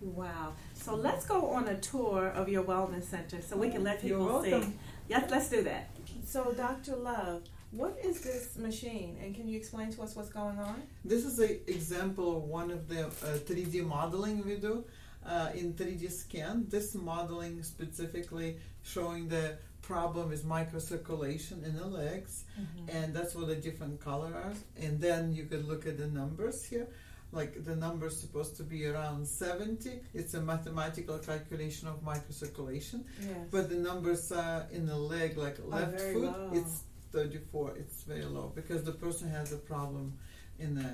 Wow. 0.00 0.52
So 0.74 0.94
let's 0.94 1.26
go 1.26 1.50
on 1.50 1.68
a 1.68 1.76
tour 1.76 2.28
of 2.28 2.48
your 2.48 2.64
wellness 2.64 3.04
center 3.04 3.40
so 3.42 3.56
we 3.56 3.68
can 3.68 3.84
let 3.84 4.00
people 4.00 4.42
see. 4.42 4.72
Welcome. 5.08 5.28
Yes, 5.28 5.30
let's 5.30 5.50
do 5.50 5.62
that. 5.64 5.90
So, 6.26 6.52
Dr. 6.52 6.96
Love, 6.96 7.42
what 7.70 7.98
is 8.02 8.20
this 8.20 8.56
machine 8.56 9.16
and 9.22 9.34
can 9.34 9.48
you 9.48 9.56
explain 9.56 9.92
to 9.92 10.02
us 10.02 10.16
what's 10.16 10.30
going 10.30 10.58
on? 10.58 10.82
This 11.04 11.24
is 11.24 11.38
an 11.38 11.60
example 11.66 12.36
of 12.36 12.44
one 12.44 12.70
of 12.70 12.88
the 12.88 13.06
uh, 13.06 13.38
3D 13.46 13.84
modeling 13.86 14.44
we 14.44 14.56
do 14.56 14.84
uh, 15.26 15.50
in 15.54 15.74
3D 15.74 16.10
scan. 16.10 16.66
This 16.68 16.94
modeling 16.94 17.62
specifically 17.62 18.56
showing 18.82 19.28
the 19.28 19.58
problem 19.82 20.32
is 20.32 20.42
microcirculation 20.42 21.64
in 21.64 21.76
the 21.76 21.86
legs, 21.86 22.44
and 22.92 23.14
that's 23.14 23.34
what 23.34 23.46
the 23.46 23.54
different 23.56 24.00
color 24.00 24.34
are. 24.34 24.52
And 24.82 25.00
then 25.00 25.32
you 25.32 25.44
could 25.44 25.66
look 25.66 25.86
at 25.86 25.96
the 25.96 26.06
numbers 26.06 26.64
here. 26.64 26.88
Like 27.30 27.64
the 27.64 27.76
number 27.76 28.06
is 28.06 28.18
supposed 28.18 28.56
to 28.56 28.62
be 28.62 28.86
around 28.86 29.26
70. 29.26 30.00
It's 30.14 30.34
a 30.34 30.40
mathematical 30.40 31.18
calculation 31.18 31.86
of 31.88 32.02
microcirculation. 32.02 33.04
Yes. 33.20 33.36
But 33.50 33.68
the 33.68 33.76
numbers 33.76 34.32
uh, 34.32 34.66
in 34.72 34.86
the 34.86 34.96
leg, 34.96 35.36
like 35.36 35.58
left 35.64 36.00
foot, 36.00 36.22
low. 36.22 36.50
it's 36.54 36.84
34. 37.12 37.76
It's 37.76 38.02
very 38.02 38.24
low 38.24 38.52
because 38.54 38.82
the 38.82 38.92
person 38.92 39.28
has 39.30 39.52
a 39.52 39.58
problem 39.58 40.14
in 40.58 40.74
the 40.74 40.90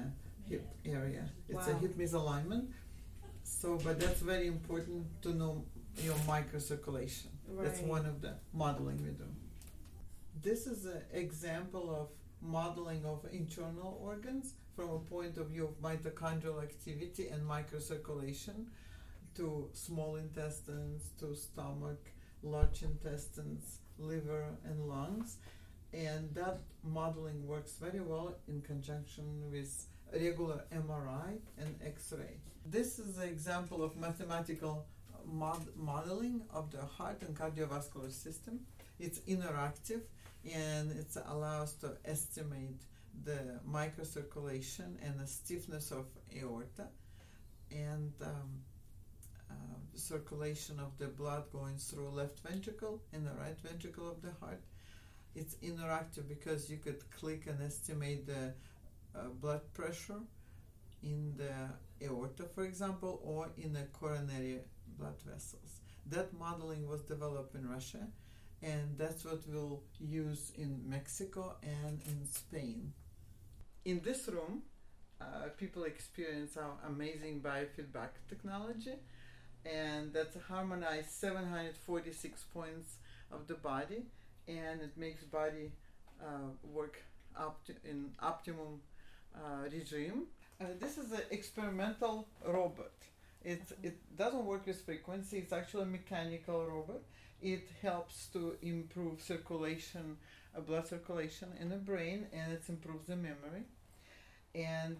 hip 0.48 0.66
area. 0.84 1.30
It's 1.48 1.68
a 1.68 1.74
hip 1.74 1.96
misalignment. 1.96 2.66
So, 3.44 3.78
but 3.84 4.00
that's 4.00 4.20
very 4.20 4.46
important 4.46 5.06
to 5.22 5.34
know 5.34 5.64
your 6.02 6.14
microcirculation. 6.26 7.26
Right. 7.48 7.64
That's 7.64 7.80
one 7.80 8.06
of 8.06 8.20
the 8.20 8.34
modeling 8.52 9.02
we 9.04 9.10
do. 9.10 9.26
This 10.42 10.66
is 10.66 10.86
an 10.86 11.02
example 11.12 11.94
of 11.94 12.08
modeling 12.40 13.04
of 13.04 13.24
internal 13.32 13.98
organs 14.02 14.54
from 14.74 14.90
a 14.90 14.98
point 14.98 15.36
of 15.38 15.48
view 15.48 15.64
of 15.64 15.80
mitochondrial 15.80 16.62
activity 16.62 17.28
and 17.28 17.42
microcirculation 17.48 18.66
to 19.36 19.68
small 19.72 20.16
intestines, 20.16 21.10
to 21.18 21.34
stomach, 21.34 22.00
large 22.42 22.82
intestines, 22.82 23.78
liver, 23.98 24.46
and 24.64 24.88
lungs. 24.88 25.38
And 25.92 26.34
that 26.34 26.60
modeling 26.82 27.46
works 27.46 27.76
very 27.80 28.00
well 28.00 28.36
in 28.48 28.60
conjunction 28.62 29.50
with 29.50 29.86
regular 30.12 30.64
MRI 30.72 31.38
and 31.58 31.76
X-ray. 31.84 32.38
This 32.66 32.98
is 32.98 33.18
an 33.18 33.28
example 33.28 33.82
of 33.82 33.96
mathematical 33.96 34.86
mod- 35.24 35.76
modeling 35.76 36.42
of 36.52 36.70
the 36.70 36.82
heart 36.82 37.22
and 37.22 37.36
cardiovascular 37.36 38.12
system. 38.12 38.60
It's 38.98 39.20
interactive 39.20 40.02
and 40.52 40.90
it 40.92 41.16
allows 41.26 41.74
to 41.74 41.96
estimate 42.04 42.80
the 43.22 43.60
microcirculation 43.68 44.96
and 45.02 45.18
the 45.18 45.26
stiffness 45.26 45.90
of 45.92 46.06
aorta 46.36 46.88
and 47.70 48.12
um, 48.22 48.60
uh, 49.50 49.54
circulation 49.94 50.78
of 50.80 50.96
the 50.98 51.06
blood 51.06 51.44
going 51.52 51.76
through 51.76 52.08
left 52.10 52.40
ventricle 52.40 53.02
and 53.12 53.26
the 53.26 53.32
right 53.40 53.58
ventricle 53.60 54.10
of 54.10 54.20
the 54.22 54.32
heart. 54.40 54.62
It's 55.34 55.54
interactive 55.56 56.28
because 56.28 56.70
you 56.70 56.78
could 56.78 57.08
click 57.10 57.46
and 57.46 57.60
estimate 57.62 58.26
the 58.26 58.52
uh, 59.14 59.28
blood 59.40 59.62
pressure 59.72 60.20
in 61.02 61.34
the 61.36 62.06
aorta, 62.06 62.44
for 62.54 62.64
example, 62.64 63.20
or 63.22 63.50
in 63.56 63.72
the 63.72 63.82
coronary 63.92 64.60
blood 64.98 65.20
vessels. 65.24 65.80
That 66.06 66.32
modeling 66.38 66.86
was 66.88 67.02
developed 67.02 67.54
in 67.54 67.68
Russia, 67.68 68.06
and 68.62 68.96
that's 68.96 69.24
what 69.24 69.42
we'll 69.48 69.82
use 69.98 70.52
in 70.56 70.80
Mexico 70.88 71.56
and 71.62 72.00
in 72.06 72.26
Spain. 72.26 72.92
In 73.84 74.00
this 74.02 74.28
room, 74.28 74.62
uh, 75.20 75.48
people 75.58 75.84
experience 75.84 76.56
our 76.56 76.72
amazing 76.88 77.42
biofeedback 77.42 78.12
technology, 78.30 78.94
and 79.66 80.10
that's 80.10 80.38
harmonized 80.48 81.10
746 81.10 82.44
points 82.54 82.96
of 83.30 83.46
the 83.46 83.52
body, 83.54 84.06
and 84.48 84.80
it 84.80 84.96
makes 84.96 85.22
body 85.24 85.70
uh, 86.18 86.48
work 86.62 87.02
up 87.36 87.60
in 87.84 88.12
optimum 88.20 88.80
uh, 89.36 89.68
regime. 89.70 90.28
Uh, 90.58 90.68
this 90.80 90.96
is 90.96 91.12
an 91.12 91.20
experimental 91.30 92.26
robot. 92.46 92.94
It, 93.44 93.60
it 93.82 93.98
doesn't 94.16 94.46
work 94.46 94.66
with 94.66 94.80
frequency, 94.80 95.36
it's 95.36 95.52
actually 95.52 95.82
a 95.82 95.86
mechanical 95.86 96.64
robot. 96.64 97.02
It 97.42 97.68
helps 97.82 98.28
to 98.28 98.56
improve 98.62 99.20
circulation, 99.20 100.16
uh, 100.56 100.60
blood 100.62 100.86
circulation 100.88 101.48
in 101.60 101.68
the 101.68 101.76
brain, 101.76 102.28
and 102.32 102.50
it 102.50 102.62
improves 102.70 103.08
the 103.08 103.16
memory 103.16 103.64
and 104.54 104.96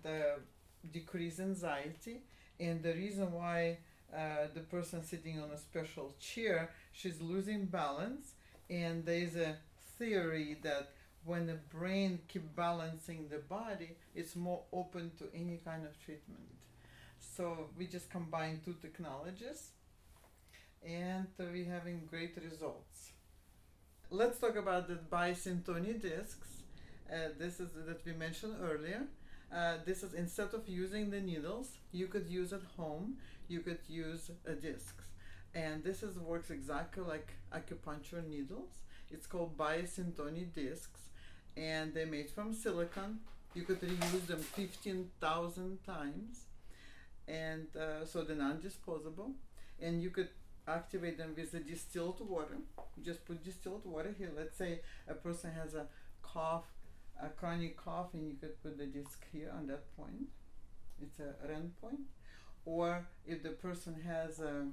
decrease 0.93 1.41
anxiety. 1.41 2.23
And 2.61 2.83
the 2.83 2.93
reason 2.93 3.33
why 3.33 3.79
uh, 4.17 4.47
the 4.55 4.61
person 4.61 5.03
sitting 5.03 5.41
on 5.41 5.51
a 5.51 5.59
special 5.59 6.15
chair, 6.21 6.71
she's 6.93 7.21
losing 7.21 7.67
balance, 7.67 8.35
and 8.71 9.05
there 9.05 9.19
is 9.19 9.37
a 9.37 9.57
theory 9.99 10.57
that 10.63 10.91
when 11.25 11.47
the 11.47 11.59
brain 11.77 12.19
keep 12.29 12.55
balancing 12.55 13.29
the 13.29 13.39
body, 13.39 13.97
it's 14.15 14.37
more 14.37 14.63
open 14.73 15.11
to 15.19 15.25
any 15.35 15.59
kind 15.65 15.85
of 15.85 15.99
treatment. 16.05 16.41
So 17.19 17.71
we 17.77 17.87
just 17.87 18.11
combine 18.11 18.61
two 18.65 18.75
technologies, 18.81 19.71
and 20.87 21.27
we're 21.39 21.65
having 21.71 22.03
great 22.09 22.37
results. 22.43 23.13
Let's 24.11 24.39
talk 24.39 24.57
about 24.57 24.87
the 24.87 24.99
Biosyntony 25.11 26.01
discs. 26.01 26.63
Uh, 27.11 27.31
this 27.39 27.59
is 27.61 27.71
that 27.87 28.05
we 28.05 28.13
mentioned 28.13 28.55
earlier. 28.63 29.03
Uh, 29.55 29.75
this 29.87 30.03
is 30.03 30.15
instead 30.15 30.53
of 30.53 30.69
using 30.69 31.11
the 31.11 31.21
needles, 31.21 31.79
you 31.93 32.07
could 32.09 32.27
use 32.29 32.53
at 32.53 32.63
home. 32.77 33.17
You 33.47 33.61
could 33.61 33.79
use 33.89 34.31
uh, 34.49 34.53
discs, 34.53 35.05
and 35.55 35.85
this 35.85 36.03
is 36.03 36.19
works 36.19 36.51
exactly 36.51 37.05
like 37.05 37.29
acupuncture 37.53 38.27
needles. 38.27 38.71
It's 39.11 39.27
called 39.27 39.57
Biosyntony 39.57 40.53
discs, 40.53 41.03
and 41.57 41.95
they're 41.95 42.07
made 42.07 42.31
from 42.31 42.53
silicon. 42.53 43.21
You 43.55 43.63
could 43.63 43.81
reuse 43.81 44.27
them 44.27 44.41
fifteen 44.41 45.11
thousand 45.21 45.85
times, 45.85 46.47
and 47.29 47.67
uh, 47.77 48.05
so 48.05 48.23
they're 48.23 48.35
non-disposable. 48.35 49.33
And 49.81 50.03
you 50.03 50.11
could 50.11 50.31
activate 50.67 51.19
them 51.19 51.35
with 51.37 51.53
the 51.53 51.61
distilled 51.61 52.21
water. 52.29 52.57
Just 53.05 53.25
put 53.25 53.45
distilled 53.45 53.85
water 53.85 54.15
here. 54.17 54.31
Let's 54.37 54.57
say 54.57 54.81
a 55.07 55.15
person 55.15 55.51
has 55.53 55.75
a 55.75 55.87
cough 56.23 56.65
a 57.23 57.29
chronic 57.29 57.77
cough 57.77 58.15
and 58.15 58.27
you 58.29 58.35
could 58.41 58.63
put 58.63 58.79
the 58.79 58.87
disc 58.87 59.25
here 59.33 59.53
on 59.57 59.67
that 59.69 59.95
point. 59.97 60.29
It's 61.03 61.19
a 61.21 61.35
REN 61.49 61.73
point. 61.81 62.01
Or 62.65 63.07
if 63.27 63.43
the 63.43 63.51
person 63.51 64.01
has 64.07 64.41
a, 64.41 64.67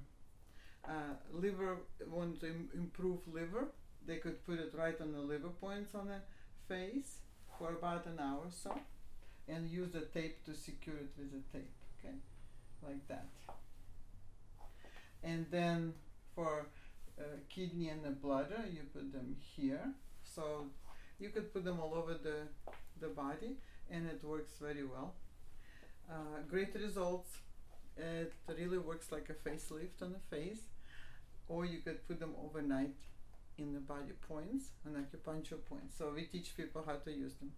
a 0.85 1.17
liver, 1.33 1.77
want 2.07 2.39
to 2.41 2.47
Im- 2.47 2.69
improve 2.73 3.19
liver, 3.31 3.67
they 4.05 4.17
could 4.17 4.45
put 4.45 4.59
it 4.59 4.73
right 4.77 4.99
on 5.01 5.11
the 5.11 5.19
liver 5.19 5.49
points 5.49 5.93
on 5.95 6.07
the 6.07 6.21
face 6.67 7.19
for 7.57 7.71
about 7.71 8.05
an 8.05 8.19
hour 8.19 8.39
or 8.45 8.51
so 8.51 8.79
and 9.47 9.69
use 9.69 9.91
the 9.91 10.01
tape 10.01 10.43
to 10.45 10.53
secure 10.53 10.95
it 10.95 11.11
with 11.17 11.31
the 11.31 11.57
tape, 11.57 11.71
okay? 11.99 12.15
Like 12.83 13.07
that. 13.07 13.27
And 15.23 15.45
then 15.51 15.93
for 16.35 16.67
uh, 17.19 17.23
kidney 17.49 17.89
and 17.89 18.03
the 18.03 18.09
bladder, 18.11 18.63
you 18.71 18.81
put 18.93 19.11
them 19.11 19.35
here. 19.39 19.93
So 20.23 20.67
you 21.21 21.29
could 21.29 21.53
put 21.53 21.63
them 21.63 21.79
all 21.79 21.93
over 21.93 22.15
the, 22.15 22.47
the 22.99 23.07
body 23.07 23.57
and 23.89 24.07
it 24.07 24.23
works 24.23 24.53
very 24.59 24.83
well. 24.83 25.13
Uh, 26.09 26.41
great 26.49 26.73
results. 26.75 27.29
It 27.95 28.33
really 28.47 28.79
works 28.79 29.11
like 29.11 29.29
a 29.29 29.49
facelift 29.49 30.01
on 30.01 30.13
the 30.13 30.35
face, 30.35 30.61
or 31.47 31.65
you 31.65 31.79
could 31.79 32.07
put 32.07 32.19
them 32.19 32.33
overnight 32.43 32.95
in 33.57 33.73
the 33.73 33.79
body 33.79 34.13
points, 34.27 34.65
an 34.85 34.93
acupuncture 34.93 35.63
points. 35.69 35.97
So 35.97 36.11
we 36.15 36.23
teach 36.23 36.55
people 36.57 36.83
how 36.85 36.95
to 36.95 37.11
use 37.11 37.35
them. 37.35 37.51